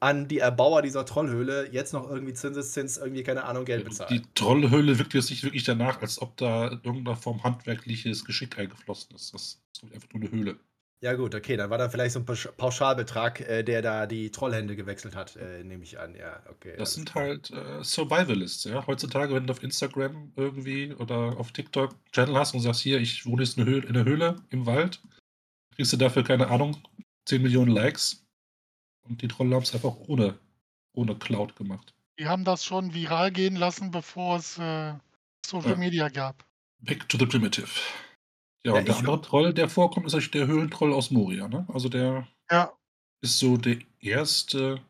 [0.00, 4.10] an die Erbauer dieser Trollhöhle jetzt noch irgendwie Zinseszins, irgendwie, keine Ahnung, Geld bezahlt.
[4.10, 8.58] Die Trollhöhle wirkt jetzt nicht wirklich danach, als ob da in irgendeiner Form handwerkliches Geschick
[8.58, 9.34] eingeflossen ist.
[9.34, 10.56] Das ist einfach nur eine Höhle.
[11.02, 14.76] Ja, gut, okay, dann war da vielleicht so ein Pauschalbetrag, äh, der da die Trollhände
[14.76, 16.14] gewechselt hat, äh, nehme ich an.
[16.14, 16.74] Ja, okay.
[16.76, 18.86] Das sind halt äh, Survivalists, ja.
[18.86, 23.24] Heutzutage, wenn du auf Instagram irgendwie oder auf TikTok Channel hast und sagst, hier, ich
[23.24, 25.00] wohne jetzt in, Höhle, in der Höhle im Wald,
[25.74, 26.76] kriegst du dafür, keine Ahnung,
[27.24, 28.22] 10 Millionen Likes.
[29.08, 30.38] Und die Trolle haben es einfach ohne,
[30.92, 31.94] ohne Cloud gemacht.
[32.18, 34.92] Die haben das schon viral gehen lassen, bevor es äh,
[35.46, 35.76] Social ja.
[35.76, 36.44] Media gab.
[36.80, 37.70] Back to the primitive.
[38.64, 41.66] Ja, und der andere Troll, der vorkommt, ist eigentlich der Höhlentroll aus Moria, ne?
[41.72, 42.72] Also der Ja.
[43.22, 44.80] ist so der erste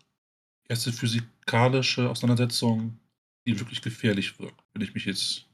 [0.68, 2.98] erste physikalische Auseinandersetzung,
[3.46, 5.46] die wirklich gefährlich wirkt, wenn ich mich jetzt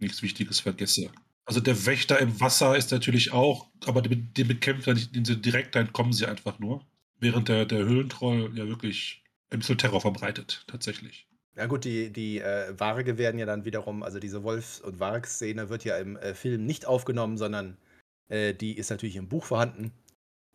[0.00, 1.10] nichts Wichtiges vergesse.
[1.46, 5.24] Also der Wächter im Wasser ist natürlich auch, aber den, den bekämpft er nicht, den
[5.24, 6.86] sie direkt, da entkommen sie einfach nur.
[7.18, 11.26] Während der, der Höhlentroll ja wirklich ein bisschen Terror verbreitet, tatsächlich.
[11.60, 15.68] Ja gut, die, die äh, Warge werden ja dann wiederum, also diese Wolfs- und Warg-Szene
[15.68, 17.76] wird ja im äh, Film nicht aufgenommen, sondern
[18.30, 19.92] äh, die ist natürlich im Buch vorhanden,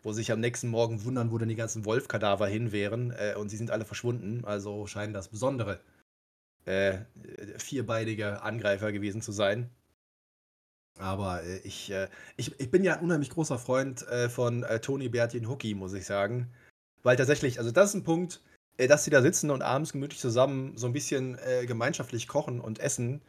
[0.02, 3.12] wo sich am nächsten Morgen wundern, wo denn die ganzen Wolfkadaver hin wären.
[3.12, 4.46] Äh, und sie sind alle verschwunden.
[4.46, 5.80] Also scheinen das besondere
[6.66, 6.98] äh,
[7.60, 9.70] vierbeinige Angreifer gewesen zu sein.
[10.98, 11.94] Aber äh, ich,
[12.36, 16.52] ich, ich bin ja ein unheimlich großer Freund von Tony Bertin Hookie, muss ich sagen.
[17.04, 18.42] Weil tatsächlich, also das ist ein Punkt,
[18.78, 22.60] äh, dass sie da sitzen und abends gemütlich zusammen so ein bisschen äh, gemeinschaftlich kochen
[22.62, 23.22] und essen,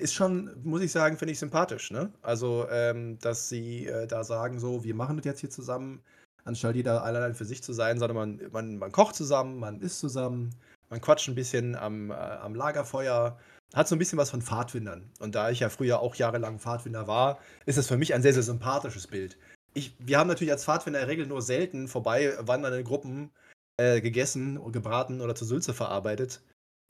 [0.00, 1.90] ist schon, muss ich sagen, finde ich sympathisch.
[1.90, 2.10] Ne?
[2.22, 6.00] Also, ähm, dass sie da sagen, so, wir machen das jetzt hier zusammen,
[6.44, 10.00] anstatt jeder allein für sich zu sein, sondern man, man, man kocht zusammen, man isst
[10.00, 10.54] zusammen,
[10.88, 13.36] man quatscht ein bisschen am, am Lagerfeuer
[13.74, 15.10] hat so ein bisschen was von Pfadfindern.
[15.18, 18.32] Und da ich ja früher auch jahrelang Pfadfinder war, ist es für mich ein sehr,
[18.32, 19.36] sehr sympathisches Bild.
[19.74, 23.30] Ich, wir haben natürlich als Pfadfinder in der Regel nur selten vorbei wandernde Gruppen
[23.76, 26.40] äh, gegessen gebraten oder zur Sülze verarbeitet.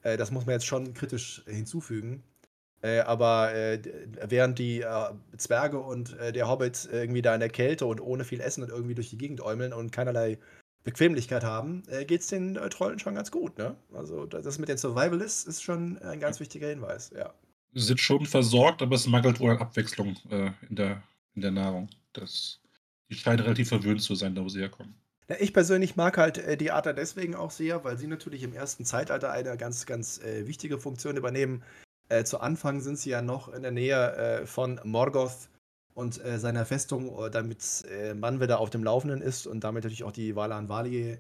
[0.03, 2.23] Äh, das muss man jetzt schon kritisch hinzufügen.
[2.83, 3.81] Äh, aber äh,
[4.29, 8.25] während die äh, Zwerge und äh, der Hobbit irgendwie da in der Kälte und ohne
[8.25, 10.39] viel Essen und irgendwie durch die Gegend äumeln und keinerlei
[10.85, 13.59] Bequemlichkeit haben, äh, geht es den Trollen schon ganz gut.
[13.59, 13.75] Ne?
[13.93, 17.35] Also das mit den Survivalists ist schon ein ganz wichtiger Hinweis, ja.
[17.75, 21.03] Sie sind schon versorgt, aber es mangelt wohl an Abwechslung in, der,
[21.35, 21.91] in der Nahrung.
[22.15, 22.61] Das,
[23.11, 24.95] die scheinen relativ verwöhnt zu sein, da wo sie herkommen.
[25.29, 28.85] Ich persönlich mag halt äh, die Adler deswegen auch sehr, weil sie natürlich im ersten
[28.85, 31.65] Zeitalter eine ganz, ganz äh, wichtige Funktion übernehmen.
[32.09, 35.49] Äh, zu Anfang sind sie ja noch in der Nähe äh, von Morgoth
[35.95, 40.05] und äh, seiner Festung, äh, damit man wieder auf dem Laufenden ist und damit natürlich
[40.05, 41.19] auch die Valan Valier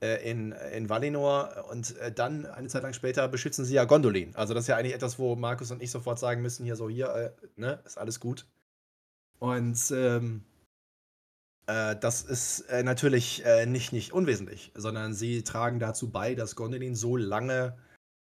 [0.00, 1.66] äh, in, in Valinor.
[1.70, 4.34] Und dann, eine Zeit lang später, beschützen sie ja Gondolin.
[4.34, 6.88] Also das ist ja eigentlich etwas, wo Markus und ich sofort sagen müssen, hier so,
[6.88, 8.44] hier, ne, ist alles gut.
[9.38, 10.42] Und ähm,
[11.66, 17.76] das ist natürlich nicht, nicht unwesentlich, sondern sie tragen dazu bei, dass Gondolin so lange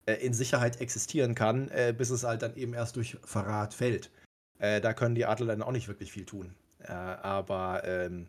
[0.06, 4.10] in Sicherheit existieren kann, bis es halt dann eben erst durch Verrat fällt.
[4.60, 6.56] Äh, da können die Adler dann auch nicht wirklich viel tun.
[6.80, 8.28] Äh, aber ähm,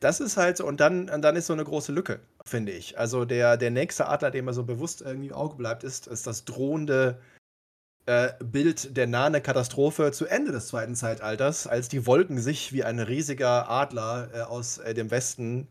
[0.00, 2.98] das ist halt so, und dann, und dann ist so eine große Lücke, finde ich.
[2.98, 6.26] Also der, der nächste Adler, dem mir so bewusst irgendwie im Auge bleibt, ist, ist
[6.26, 7.20] das drohende
[8.08, 12.82] äh, Bild der nahen Katastrophe zu Ende des zweiten Zeitalters, als die Wolken sich wie
[12.82, 15.68] ein riesiger Adler äh, aus äh, dem Westen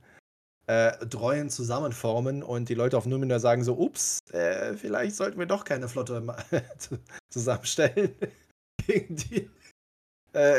[0.67, 5.47] äh, Dreuen zusammenformen und die Leute auf Numenor sagen so, ups, äh, vielleicht sollten wir
[5.47, 6.21] doch keine Flotte
[7.29, 8.13] zusammenstellen
[8.85, 9.49] gegen die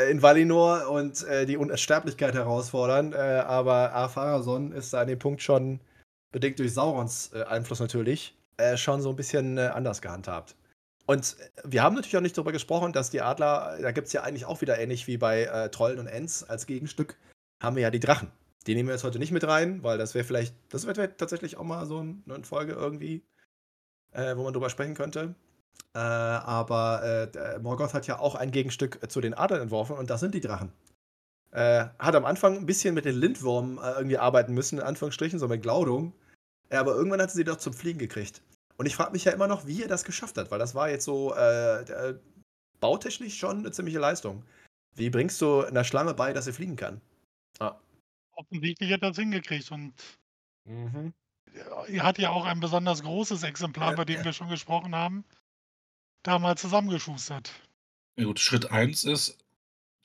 [0.09, 3.13] in Valinor und die Unsterblichkeit herausfordern.
[3.13, 5.79] Aber Arpharason ist da an dem Punkt schon,
[6.33, 8.35] bedingt durch Saurons Einfluss natürlich,
[8.75, 10.57] schon so ein bisschen anders gehandhabt.
[11.09, 14.21] Und wir haben natürlich auch nicht darüber gesprochen, dass die Adler, da gibt es ja
[14.21, 17.17] eigentlich auch wieder ähnlich wie bei Trollen und Ents als Gegenstück,
[17.59, 18.31] haben wir ja die Drachen.
[18.67, 21.57] Die nehmen wir jetzt heute nicht mit rein, weil das wäre vielleicht, das wäre tatsächlich
[21.57, 23.23] auch mal so eine Folge irgendwie,
[24.13, 25.33] wo man drüber sprechen könnte.
[25.95, 30.19] Äh, aber äh, Morgoth hat ja auch ein Gegenstück zu den Adlern entworfen und das
[30.19, 30.71] sind die Drachen.
[31.51, 35.39] Äh, hat am Anfang ein bisschen mit den Lindwurmen äh, irgendwie arbeiten müssen, in Anführungsstrichen,
[35.39, 36.13] so mit Glaudung.
[36.69, 38.41] aber irgendwann hat sie doch zum Fliegen gekriegt.
[38.79, 40.89] Und ich frage mich ja immer noch, wie er das geschafft hat, weil das war
[40.89, 42.15] jetzt so äh,
[42.79, 44.45] bautechnisch schon eine ziemliche Leistung.
[44.95, 47.01] Wie bringst du einer Schlange bei, dass sie fliegen kann?
[47.59, 47.75] Ah.
[48.31, 49.93] Offensichtlich hat er das hingekriegt und
[50.63, 51.13] mhm.
[51.87, 55.25] er hat ja auch ein besonders großes Exemplar, bei dem wir schon gesprochen haben
[56.23, 57.51] da mal zusammengeschustert.
[58.17, 59.37] Ja gut, Schritt 1 ist,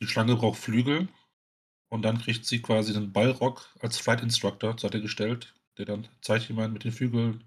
[0.00, 1.08] die Schlange braucht Flügel
[1.88, 6.08] und dann kriegt sie quasi einen Ballrock als Flight Instructor zur Seite gestellt, der dann
[6.20, 7.44] zeigt, wie man mit den Flügeln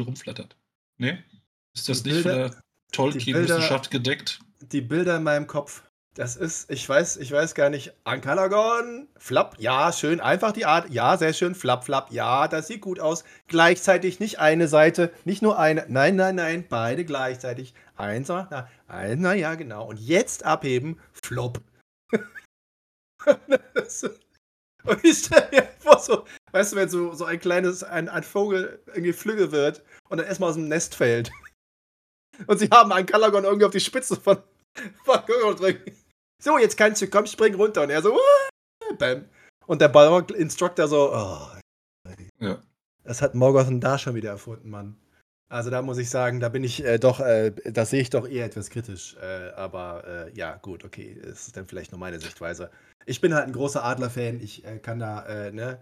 [0.00, 0.56] rumflattert.
[0.98, 1.18] Nee?
[1.74, 2.62] Ist das die nicht Bilder, von der
[2.92, 4.40] Tolkien-Wissenschaft gedeckt?
[4.60, 5.82] Die Bilder in meinem Kopf
[6.14, 7.94] das ist, ich weiß, ich weiß gar nicht.
[8.04, 10.20] Ankalagon, Flap, ja, schön.
[10.20, 11.54] Einfach die Art, ja, sehr schön.
[11.54, 13.24] Flap, Flap, ja, das sieht gut aus.
[13.46, 15.86] Gleichzeitig nicht eine Seite, nicht nur eine.
[15.88, 17.72] Nein, nein, nein, beide gleichzeitig.
[17.96, 19.86] Eins, na, ein, na ja, genau.
[19.88, 21.62] Und jetzt abheben, Flop.
[24.84, 28.22] Und ich stelle mir vor, so, weißt du, wenn so, so ein kleines, ein, ein
[28.22, 31.30] Vogel irgendwie Flügge wird und dann erstmal aus dem Nest fällt.
[32.46, 34.38] Und sie haben einen Kalagon irgendwie auf die Spitze von,
[35.04, 35.94] von Google drücken.
[36.42, 37.82] So, jetzt kannst du, komm, spring runter.
[37.82, 38.18] Und er so,
[38.98, 39.26] bam.
[39.66, 41.46] Und der Ballrock-Instructor so, oh.
[42.40, 42.60] Ja.
[43.04, 44.96] Das hat Morgoth da schon wieder erfunden, Mann.
[45.48, 48.26] Also da muss ich sagen, da bin ich äh, doch, äh, das sehe ich doch
[48.26, 49.16] eher etwas kritisch.
[49.20, 52.70] Äh, aber äh, ja, gut, okay, das ist dann vielleicht nur meine Sichtweise.
[53.04, 54.40] Ich bin halt ein großer Adler-Fan.
[54.40, 55.78] Ich äh, kann da, äh, ne,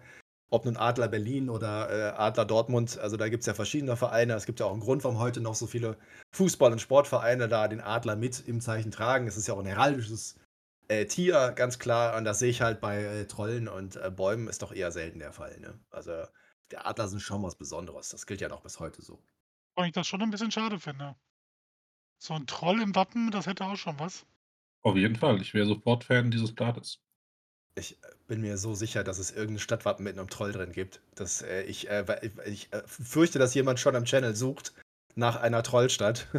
[0.50, 4.34] ob nun Adler Berlin oder Adler Dortmund, also da gibt es ja verschiedene Vereine.
[4.34, 5.96] Es gibt ja auch einen Grund, warum heute noch so viele
[6.34, 9.26] Fußball- und Sportvereine da den Adler mit im Zeichen tragen.
[9.26, 10.36] Es ist ja auch ein heraldisches
[10.88, 12.16] äh, Tier, ganz klar.
[12.16, 15.20] Und das sehe ich halt bei äh, Trollen und äh, Bäumen ist doch eher selten
[15.20, 15.58] der Fall.
[15.60, 15.78] Ne?
[15.90, 16.24] Also
[16.72, 18.08] der Adler sind schon was Besonderes.
[18.08, 19.22] Das gilt ja noch bis heute so.
[19.76, 21.14] Weil ich das schon ein bisschen schade finde.
[22.18, 24.26] So ein Troll im Wappen, das hätte auch schon was.
[24.82, 25.40] Auf jeden Fall.
[25.40, 27.00] Ich wäre sofort Fan dieses Blattes.
[27.74, 27.96] Ich äh,
[28.26, 31.00] bin mir so sicher, dass es irgendein Stadtwappen mit einem Troll drin gibt.
[31.14, 34.72] Dass, äh, ich, äh, ich, ich äh, fürchte, dass jemand schon am Channel sucht
[35.14, 36.26] nach einer Trollstadt.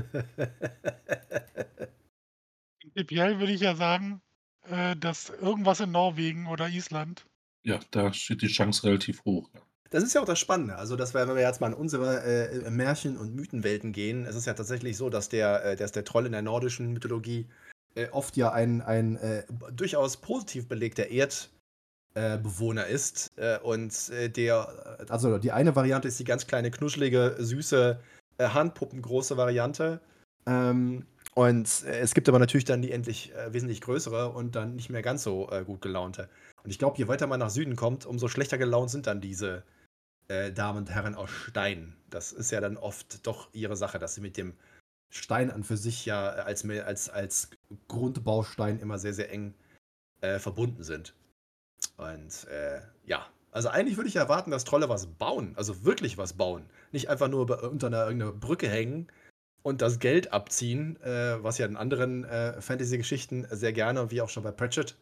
[2.82, 4.22] Prinzipiell würde ich ja sagen,
[4.70, 7.26] äh, dass irgendwas in Norwegen oder Island.
[7.64, 9.50] Ja, da steht die Chance relativ hoch.
[9.92, 10.78] Das ist ja auch das Spannende.
[10.78, 14.48] Also, das wenn wir jetzt mal in unsere äh, Märchen- und Mythenwelten gehen, es ist
[14.48, 17.48] ja tatsächlich so, dass der, äh, dass der Troll in der nordischen Mythologie
[17.96, 21.08] äh, oft ja ein, ein äh, durchaus positiv belegter
[22.16, 23.32] Erdbewohner ist.
[23.38, 28.00] Äh, und äh, der, also die eine Variante ist die ganz kleine, knuschelige, süße,
[28.39, 30.02] handpuppengroße Variante.
[30.46, 35.02] Ähm, und es gibt aber natürlich dann die endlich wesentlich größere und dann nicht mehr
[35.02, 36.28] ganz so gut gelaunte.
[36.64, 39.64] Und ich glaube, je weiter man nach Süden kommt, umso schlechter gelaunt sind dann diese
[40.32, 41.94] äh, Damen und Herren aus Stein.
[42.10, 44.54] Das ist ja dann oft doch ihre Sache, dass sie mit dem
[45.12, 47.49] Stein an für sich ja als, als, als
[47.88, 49.53] Grundbaustein immer sehr, sehr eng
[50.22, 51.14] äh, verbunden sind.
[51.97, 56.34] Und äh, ja, also eigentlich würde ich erwarten, dass Trolle was bauen, also wirklich was
[56.34, 56.66] bauen.
[56.91, 59.07] Nicht einfach nur unter einer irgendeiner Brücke hängen
[59.62, 64.30] und das Geld abziehen, äh, was ja in anderen äh, Fantasy-Geschichten sehr gerne, wie auch
[64.30, 64.97] schon bei Pratchett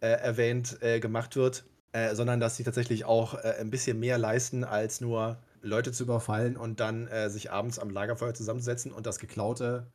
[0.00, 4.18] äh, erwähnt, äh, gemacht wird äh, sondern dass sie tatsächlich auch äh, ein bisschen mehr
[4.18, 9.06] leisten, als nur Leute zu überfallen und dann äh, sich abends am Lagerfeuer zusammensetzen und
[9.06, 9.86] das Geklaute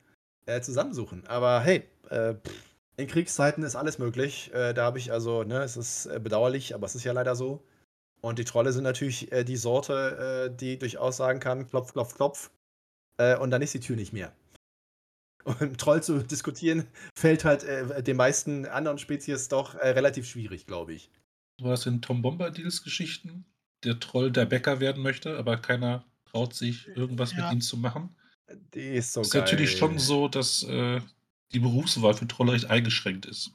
[0.45, 1.25] äh, zusammensuchen.
[1.27, 2.35] Aber hey, äh,
[2.97, 4.51] in Kriegszeiten ist alles möglich.
[4.53, 7.63] Äh, da habe ich also, ne, es ist bedauerlich, aber es ist ja leider so.
[8.21, 12.51] Und die Trolle sind natürlich die Sorte, die durchaus sagen kann, klopf, klopf, klopf.
[13.39, 14.33] und dann ist die Tür nicht mehr.
[15.45, 17.65] Und Troll zu diskutieren, fällt halt
[18.05, 21.09] den meisten anderen Spezies doch relativ schwierig, glaube ich
[21.63, 23.45] war es in Tom Bombadils Geschichten,
[23.83, 27.45] der Troll der Bäcker werden möchte, aber keiner traut sich, irgendwas ja.
[27.45, 28.15] mit ihm zu machen.
[28.73, 29.41] Die ist so ist geil.
[29.41, 31.01] natürlich schon so, dass äh,
[31.51, 33.51] die Berufswahl für Trolle recht eingeschränkt ist.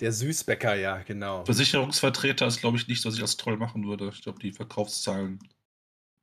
[0.00, 1.44] Der Süßbäcker, ja, genau.
[1.44, 4.10] Versicherungsvertreter ist, glaube ich, nicht, was ich als Troll machen würde.
[4.12, 5.38] Ich glaube, die Verkaufszahlen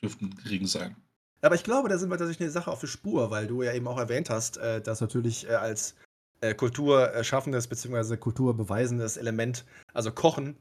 [0.01, 0.95] dürften gering sein.
[1.41, 3.74] Aber ich glaube, da sind wir tatsächlich eine Sache auf der Spur, weil du ja
[3.74, 5.95] eben auch erwähnt hast, äh, dass natürlich äh, als
[6.58, 8.18] kulturschaffendes bzw.
[8.18, 10.58] kulturbeweisendes Element, also Kochen,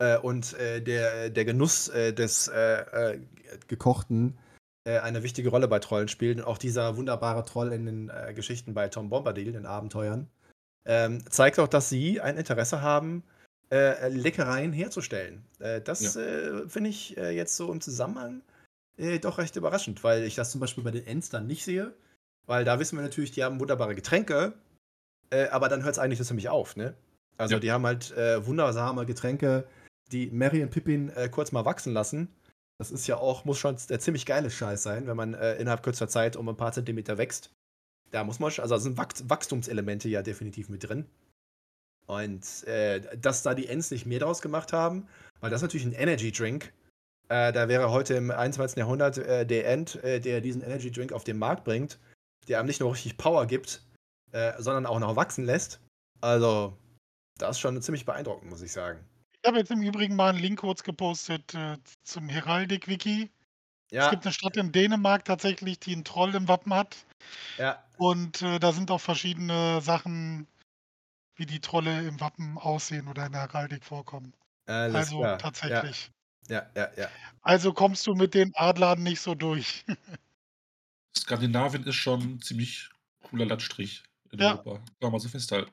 [0.00, 3.20] äh, und äh, der, der Genuss äh, des äh, äh,
[3.68, 4.38] Gekochten
[4.84, 6.38] äh, eine wichtige Rolle bei Trollen spielt.
[6.38, 10.28] Und auch dieser wunderbare Troll in den Geschichten bei Tom Bombadil, den Abenteuern,
[10.86, 13.22] ähm, zeigt auch, dass sie ein Interesse haben,
[13.72, 15.44] Leckereien herzustellen.
[15.84, 16.66] das ja.
[16.66, 18.42] finde ich jetzt so im Zusammenhang
[19.20, 21.94] doch recht überraschend, weil ich das zum Beispiel bei den Ents dann nicht sehe.
[22.46, 24.54] Weil da wissen wir natürlich, die haben wunderbare Getränke,
[25.52, 26.94] aber dann hört es eigentlich das nämlich auf, ne?
[27.38, 27.60] Also ja.
[27.60, 29.68] die haben halt wundersame Getränke,
[30.12, 32.28] die Mary und Pippin äh, kurz mal wachsen lassen.
[32.78, 35.82] Das ist ja auch, muss schon der ziemlich geile Scheiß sein, wenn man äh, innerhalb
[35.82, 37.52] kürzester Zeit um ein paar Zentimeter wächst.
[38.10, 41.06] Da muss man, also sind Wach Wachstumselemente ja definitiv mit drin.
[42.06, 45.06] Und äh, dass da die Ents nicht mehr draus gemacht haben,
[45.40, 46.72] weil das ist natürlich ein Energy Drink.
[47.28, 48.78] Äh, da wäre heute im 21.
[48.78, 52.00] Jahrhundert äh, der End, äh, der diesen Energy Drink auf den Markt bringt,
[52.48, 53.82] der einem nicht nur richtig Power gibt,
[54.58, 55.80] sondern auch noch wachsen lässt.
[56.20, 56.78] Also,
[57.38, 59.00] das ist schon ziemlich beeindruckend, muss ich sagen.
[59.42, 63.30] Ich habe jetzt im Übrigen mal einen Link kurz gepostet äh, zum Heraldik-Wiki.
[63.90, 64.04] Ja.
[64.04, 67.06] Es gibt eine Stadt in Dänemark tatsächlich, die einen Troll im Wappen hat.
[67.56, 67.82] Ja.
[67.96, 70.46] Und äh, da sind auch verschiedene Sachen,
[71.36, 74.34] wie die Trolle im Wappen aussehen oder in der Heraldik vorkommen.
[74.66, 75.38] Alles also klar.
[75.38, 76.10] tatsächlich.
[76.48, 76.66] Ja.
[76.74, 77.08] ja, ja, ja.
[77.40, 79.84] Also kommst du mit den Adlern nicht so durch.
[81.16, 82.90] Skandinavien ist schon ein ziemlich
[83.22, 84.52] cooler Landstrich in ja.
[84.52, 84.74] Europa.
[84.74, 85.72] Kann man mal so festhalten.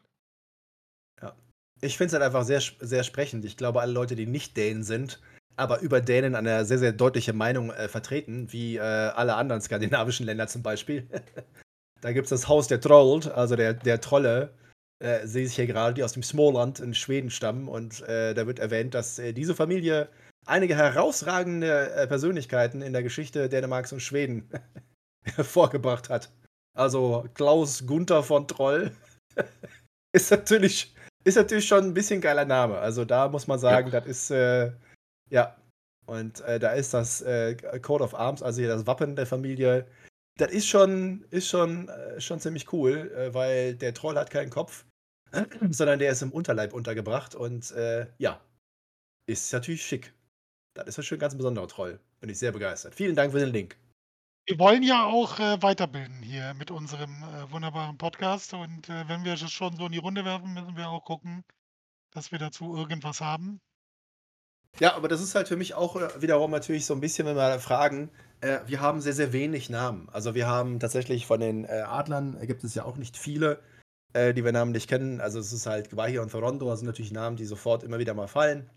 [1.82, 3.45] Ich finde es halt einfach sehr, sehr sprechend.
[3.45, 5.19] Ich glaube, alle Leute, die nicht Dänen sind,
[5.55, 10.25] aber über Dänen eine sehr, sehr deutliche Meinung äh, vertreten, wie äh, alle anderen skandinavischen
[10.25, 11.07] Länder zum Beispiel.
[12.01, 14.53] da gibt es das Haus der Troll, also der, der Trolle,
[14.99, 17.67] äh, sehe ich hier gerade, die aus dem Småland in Schweden stammen.
[17.67, 20.09] Und äh, da wird erwähnt, dass äh, diese Familie
[20.45, 24.49] einige herausragende äh, Persönlichkeiten in der Geschichte Dänemarks und Schweden
[25.36, 26.32] hervorgebracht hat.
[26.75, 28.91] Also Klaus Gunther von Troll
[30.13, 30.95] ist natürlich
[31.28, 32.78] ist natürlich schon ein bisschen geiler Name.
[32.78, 33.99] Also da muss man sagen, ja.
[33.99, 34.71] das ist, äh,
[35.30, 35.55] ja.
[36.05, 39.86] Und äh, da ist das äh, Code of Arms, also hier das Wappen der Familie.
[40.38, 44.49] Das ist schon, ist schon, äh, schon ziemlich cool, äh, weil der Troll hat keinen
[44.49, 44.86] Kopf,
[45.69, 48.39] sondern der ist im Unterleib untergebracht und äh, ja,
[49.25, 50.13] ist natürlich schick.
[50.75, 51.99] Das ist ein schön ganz besonderer Troll.
[52.21, 52.95] Bin ich sehr begeistert.
[52.95, 53.75] Vielen Dank für den Link.
[54.48, 58.54] Wir wollen ja auch äh, weiterbilden hier mit unserem äh, wunderbaren Podcast.
[58.54, 61.43] Und äh, wenn wir das schon so in die Runde werfen, müssen wir auch gucken,
[62.12, 63.60] dass wir dazu irgendwas haben.
[64.80, 67.36] Ja, aber das ist halt für mich auch äh, wiederum natürlich so ein bisschen, wenn
[67.36, 70.08] wir fragen, äh, wir haben sehr, sehr wenig Namen.
[70.14, 73.62] Also wir haben tatsächlich von den äh, Adlern, gibt es ja auch nicht viele.
[74.16, 75.20] die wir namentlich kennen.
[75.20, 78.30] Also es ist halt Gwaihir und Thorondo, sind natürlich Namen, die sofort immer wieder mal
[78.30, 78.70] fallen.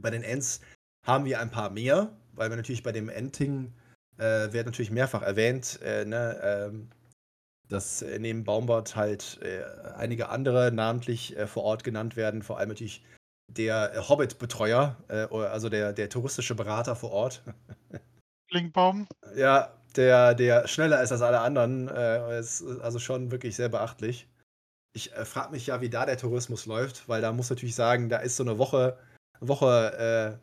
[0.00, 0.62] Bei den Ents
[1.04, 3.74] haben wir ein paar mehr, weil wir natürlich bei dem Enting
[4.18, 6.90] äh, wird natürlich mehrfach erwähnt, äh, ne, ähm,
[7.68, 9.62] dass neben Baumbart halt äh,
[9.96, 13.04] einige andere namentlich äh, vor Ort genannt werden, vor allem natürlich
[13.50, 17.42] der äh, Hobbit-Betreuer, also der, der touristische Berater vor Ort.
[18.50, 19.06] Linkbaum.
[19.36, 24.26] Ja, der, der schneller ist als alle anderen, ist also schon wirklich sehr beachtlich.
[24.94, 28.18] Ich frage mich ja, wie da der Tourismus läuft, weil da muss natürlich sagen, da
[28.18, 28.98] ist so eine Woche,
[29.40, 30.40] Woche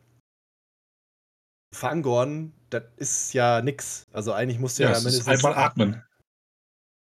[1.74, 4.06] Fangorn, das ist ja nix.
[4.14, 5.28] Also eigentlich musst du ja, ja mindestens.
[5.28, 6.04] Einmal atmen.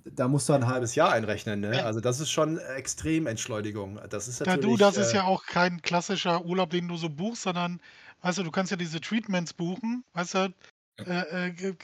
[0.03, 1.84] Da musst du ein halbes Jahr einrechnen, ne?
[1.84, 3.99] Also das ist schon Extrementschleunigung.
[4.09, 4.63] Das ist natürlich.
[4.63, 7.82] Ja, du, das äh, ist ja auch kein klassischer Urlaub, den du so buchst, sondern,
[8.22, 10.53] weißt du, du kannst ja diese Treatments buchen, weißt du,
[10.97, 11.76] äh, äh,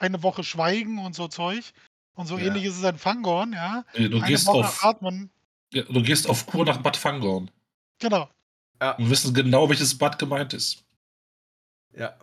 [0.00, 1.72] eine Woche schweigen und so Zeug.
[2.14, 2.46] Und so ja.
[2.46, 3.84] ähnlich ist es ein Fangorn, ja.
[3.94, 5.30] Du eine gehst Woche auf, atmen.
[5.72, 7.48] Ja, du gehst auf Kur nach Bad Fangorn.
[8.00, 8.28] Genau.
[8.80, 8.96] Ja.
[8.96, 10.84] Und wissen genau, welches Bad gemeint ist.
[11.96, 12.16] Ja.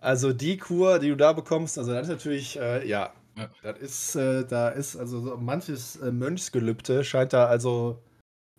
[0.00, 3.78] Also die Kur, die du da bekommst, also das ist natürlich, äh, ja, ja, das
[3.78, 8.02] ist, äh, da ist also so manches äh, Mönchsgelübde scheint da also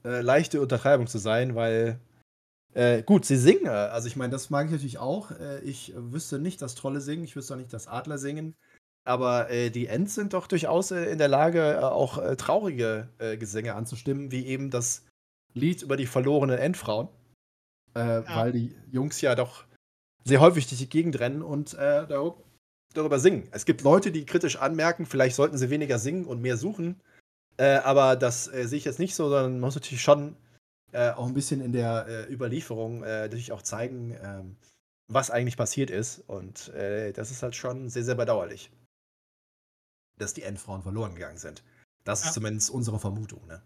[0.04, 2.00] äh, leichte Untertreibung zu sein, weil
[2.74, 5.32] äh, gut, sie singen, also ich meine, das mag ich natürlich auch.
[5.32, 8.56] Äh, ich wüsste nicht das Trolle singen, ich wüsste auch nicht das Adler singen,
[9.04, 14.70] aber die Ents sind doch durchaus in der Lage, auch traurige Gesänge anzustimmen, wie eben
[14.70, 15.08] das
[15.56, 17.08] Lied über die verlorenen Endfrauen,
[17.96, 18.24] ja.
[18.36, 19.66] weil die Jungs ja doch
[20.24, 22.06] sehr häufig durch die Gegend rennen und äh,
[22.94, 23.48] darüber singen.
[23.52, 27.00] Es gibt Leute, die kritisch anmerken, vielleicht sollten sie weniger singen und mehr suchen.
[27.58, 30.36] Äh, aber das äh, sehe ich jetzt nicht so, sondern man muss natürlich schon
[30.92, 34.58] äh, auch ein bisschen in der äh, Überlieferung äh, natürlich auch zeigen, ähm,
[35.08, 36.20] was eigentlich passiert ist.
[36.28, 38.72] Und das ist halt schon sehr, sehr bedauerlich,
[40.18, 41.64] dass die Endfrauen verloren gegangen sind.
[42.06, 42.28] Das ja.
[42.28, 43.46] ist zumindest unsere Vermutung.
[43.46, 43.62] Ne?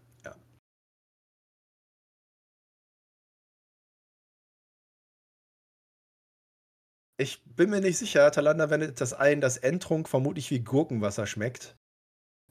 [7.18, 11.76] Ich bin mir nicht sicher, Talanda wendet das ein, dass Endtrunk vermutlich wie Gurkenwasser schmeckt.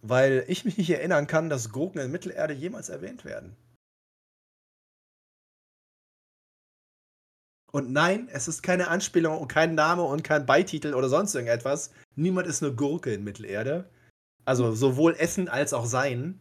[0.01, 3.55] Weil ich mich nicht erinnern kann, dass Gurken in Mittelerde jemals erwähnt werden.
[7.71, 11.91] Und nein, es ist keine Anspielung und kein Name und kein Beititel oder sonst irgendetwas.
[12.15, 13.89] Niemand ist eine Gurke in Mittelerde.
[14.45, 16.39] Also sowohl Essen als auch Sein.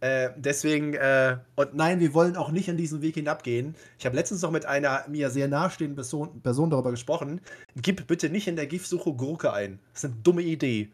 [0.00, 3.74] Äh, deswegen, äh, und nein, wir wollen auch nicht an diesen Weg hinabgehen.
[3.98, 7.40] Ich habe letztens noch mit einer mir sehr nahestehenden Person, Person darüber gesprochen.
[7.76, 9.78] Gib bitte nicht in der GIF-Suche Gurke ein.
[9.92, 10.90] Das ist eine dumme Idee.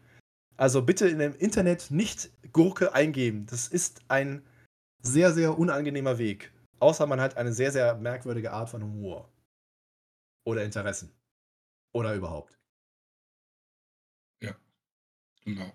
[0.57, 3.45] Also bitte in dem Internet nicht Gurke eingeben.
[3.45, 4.43] Das ist ein
[5.01, 6.51] sehr, sehr unangenehmer Weg.
[6.79, 9.31] Außer man hat eine sehr, sehr merkwürdige Art von Humor.
[10.45, 11.11] Oder Interessen.
[11.93, 12.59] Oder überhaupt.
[14.41, 14.55] Ja,
[15.43, 15.71] genau.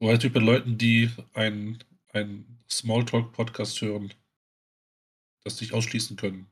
[0.00, 1.82] Oder Typ mit Leuten, die einen,
[2.12, 4.12] einen Smalltalk-Podcast hören,
[5.44, 6.48] das sich ausschließen können,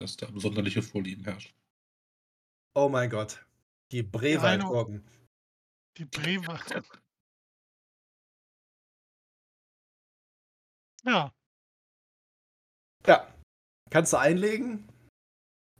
[0.00, 1.52] dass da besonderliche Vorlieben herrschen.
[2.74, 3.44] Oh mein Gott.
[3.90, 5.04] Die Brewaldgurken.
[5.96, 6.82] Die Brewald.
[11.02, 11.32] Ja.
[13.06, 13.34] Ja.
[13.88, 14.86] Kannst du einlegen?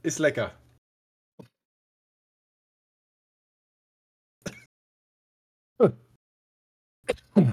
[0.01, 0.59] Ist lecker.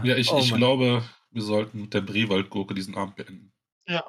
[0.03, 3.53] Ja, ich, oh ich glaube, wir sollten mit der Brewaldgurke diesen Abend beenden.
[3.87, 4.05] Ja.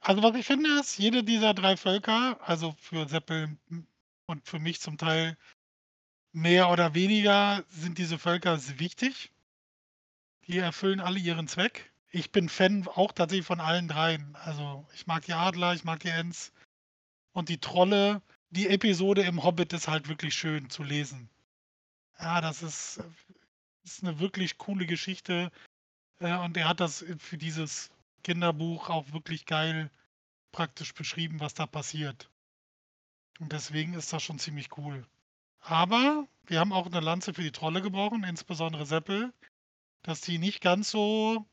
[0.00, 3.56] Also was ich finde ist, jede dieser drei Völker, also für Seppel
[4.26, 5.36] und für mich zum Teil
[6.32, 9.32] mehr oder weniger, sind diese Völker wichtig.
[10.46, 11.92] Die erfüllen alle ihren Zweck.
[12.12, 14.36] Ich bin Fan auch tatsächlich von allen dreien.
[14.36, 16.52] Also ich mag die Adler, ich mag die Ents
[17.32, 18.22] und die Trolle.
[18.50, 21.28] Die Episode im Hobbit ist halt wirklich schön zu lesen.
[22.20, 23.02] Ja, das ist
[23.86, 25.50] ist eine wirklich coole Geschichte.
[26.18, 27.90] Äh, und er hat das für dieses
[28.24, 29.90] Kinderbuch auch wirklich geil
[30.52, 32.28] praktisch beschrieben, was da passiert.
[33.38, 35.06] Und deswegen ist das schon ziemlich cool.
[35.60, 39.32] Aber wir haben auch eine Lanze für die Trolle gebrochen, insbesondere Seppel,
[40.02, 41.44] dass die nicht ganz so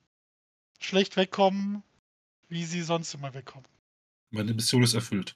[0.80, 1.84] schlecht wegkommen,
[2.48, 3.68] wie sie sonst immer wegkommen.
[4.30, 5.36] Meine Mission ist erfüllt.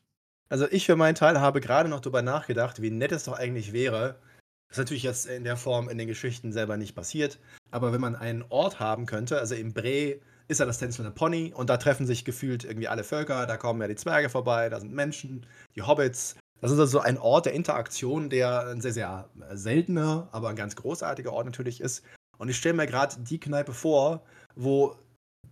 [0.50, 3.74] Also ich für meinen Teil habe gerade noch darüber nachgedacht, wie nett es doch eigentlich
[3.74, 4.22] wäre,
[4.70, 7.40] das ist natürlich jetzt in der Form in den Geschichten selber nicht passiert.
[7.72, 11.54] Aber wenn man einen Ort haben könnte, also im Bre ist ja das tänzelnde Pony
[11.54, 14.80] und da treffen sich gefühlt irgendwie alle Völker, da kommen ja die Zwerge vorbei, da
[14.80, 15.46] sind Menschen,
[15.76, 16.36] die Hobbits.
[16.62, 20.76] Das ist also ein Ort der Interaktion, der ein sehr, sehr seltener, aber ein ganz
[20.76, 22.04] großartiger Ort natürlich ist.
[22.38, 24.24] Und ich stelle mir gerade die Kneipe vor,
[24.56, 24.96] wo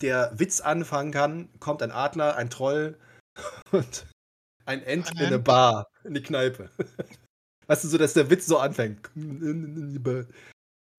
[0.02, 2.98] der Witz anfangen kann, kommt ein Adler, ein Troll
[3.72, 4.06] und
[4.66, 6.70] ein Ent in eine Bar, in die Kneipe.
[7.68, 9.10] Weißt du, so dass der Witz so anfängt.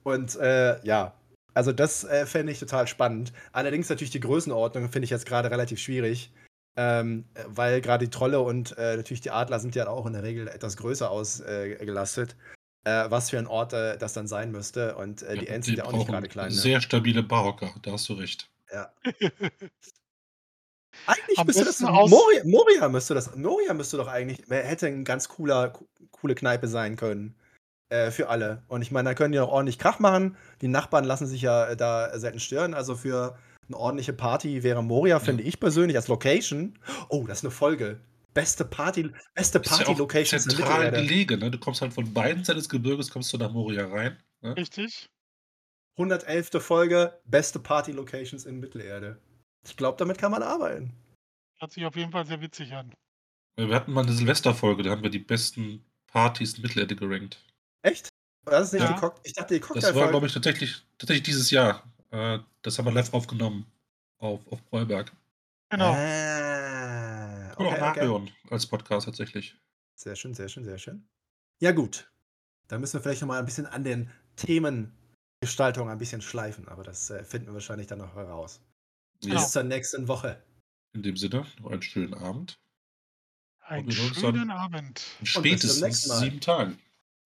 [0.03, 1.15] Und äh, ja,
[1.55, 3.33] also das äh, fände ich total spannend.
[3.53, 6.33] Allerdings natürlich die Größenordnung finde ich jetzt gerade relativ schwierig.
[6.79, 10.23] Ähm, weil gerade die Trolle und äh, natürlich die Adler sind ja auch in der
[10.23, 12.37] Regel etwas größer ausgelastet.
[12.85, 14.95] Äh, was für ein Ort äh, das dann sein müsste.
[14.97, 16.49] Und äh, die ja, Ents sind ja auch nicht gerade klein.
[16.49, 16.55] Ne?
[16.55, 18.49] Sehr stabile Barocker, da hast du recht.
[18.73, 18.93] Ja.
[21.07, 25.73] eigentlich müsste das Moria, Moria, müsste das Moria müsste doch eigentlich hätte ein ganz cooler
[26.11, 27.35] coole Kneipe sein können
[27.89, 28.63] äh, für alle.
[28.69, 30.37] Und ich meine, da können die auch ordentlich Krach machen.
[30.61, 32.75] Die Nachbarn lassen sich ja äh, da selten stören.
[32.75, 33.39] Also für
[33.69, 36.79] eine ordentliche Party wäre Moria, finde ich persönlich, als Location.
[37.09, 38.01] Oh, das ist eine Folge.
[38.35, 40.39] Beste Party, beste Party-Location.
[40.39, 41.51] Ja zentral gelegen, ne?
[41.51, 44.19] Du kommst halt von beiden Seiten des Gebirges, kommst du nach Moria rein.
[44.43, 44.55] Ne?
[44.57, 45.09] Richtig.
[45.97, 46.51] 111.
[46.59, 49.19] Folge, beste Party-Locations in Mittelerde.
[49.67, 50.93] Ich glaube, damit kann man arbeiten.
[51.59, 52.93] Hört sich auf jeden Fall sehr witzig an.
[53.57, 57.43] Wir hatten mal eine Silvesterfolge, da haben wir die besten Partys in Mittelerde gerankt.
[57.83, 58.09] Echt?
[58.45, 58.93] Das ist nicht ja.
[58.93, 61.83] die Cock ich dachte, die Cocktail Das war, glaube ich, tatsächlich, tatsächlich dieses Jahr.
[62.11, 63.67] Äh, das haben wir live aufgenommen.
[64.19, 65.13] Auf, auf Breuberg.
[65.71, 65.93] Genau.
[65.93, 68.33] Ah, okay, auch nachhören okay.
[68.51, 69.57] als Podcast tatsächlich.
[69.95, 71.07] Sehr schön, sehr schön, sehr schön.
[71.61, 72.11] Ja, gut.
[72.69, 76.83] Da müssen wir vielleicht noch mal ein bisschen an den Themengestaltung ein bisschen schleifen, aber
[76.83, 78.61] das äh, finden wir wahrscheinlich dann noch heraus.
[79.23, 79.35] Ja.
[79.35, 80.43] Bis zur nächsten Woche.
[80.93, 82.59] In dem Sinne, noch einen schönen Abend.
[83.61, 85.03] Einen schönen Abend.
[85.23, 86.79] Spätestens sieben Tagen.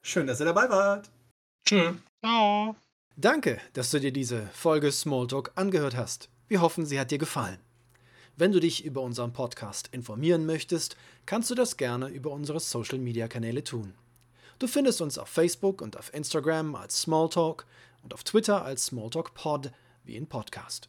[0.02, 1.10] Schön, dass ihr dabei wart.
[1.66, 1.94] Tschö.
[2.24, 2.76] Ciao.
[3.16, 6.30] Danke, dass du dir diese Folge Smalltalk angehört hast.
[6.48, 7.58] Wir hoffen, sie hat dir gefallen.
[8.36, 12.98] Wenn du dich über unseren Podcast informieren möchtest, kannst du das gerne über unsere Social
[12.98, 13.92] Media Kanäle tun.
[14.58, 17.66] Du findest uns auf Facebook und auf Instagram als Smalltalk
[18.02, 19.70] und auf Twitter als Smalltalk Pod
[20.04, 20.88] wie in Podcast.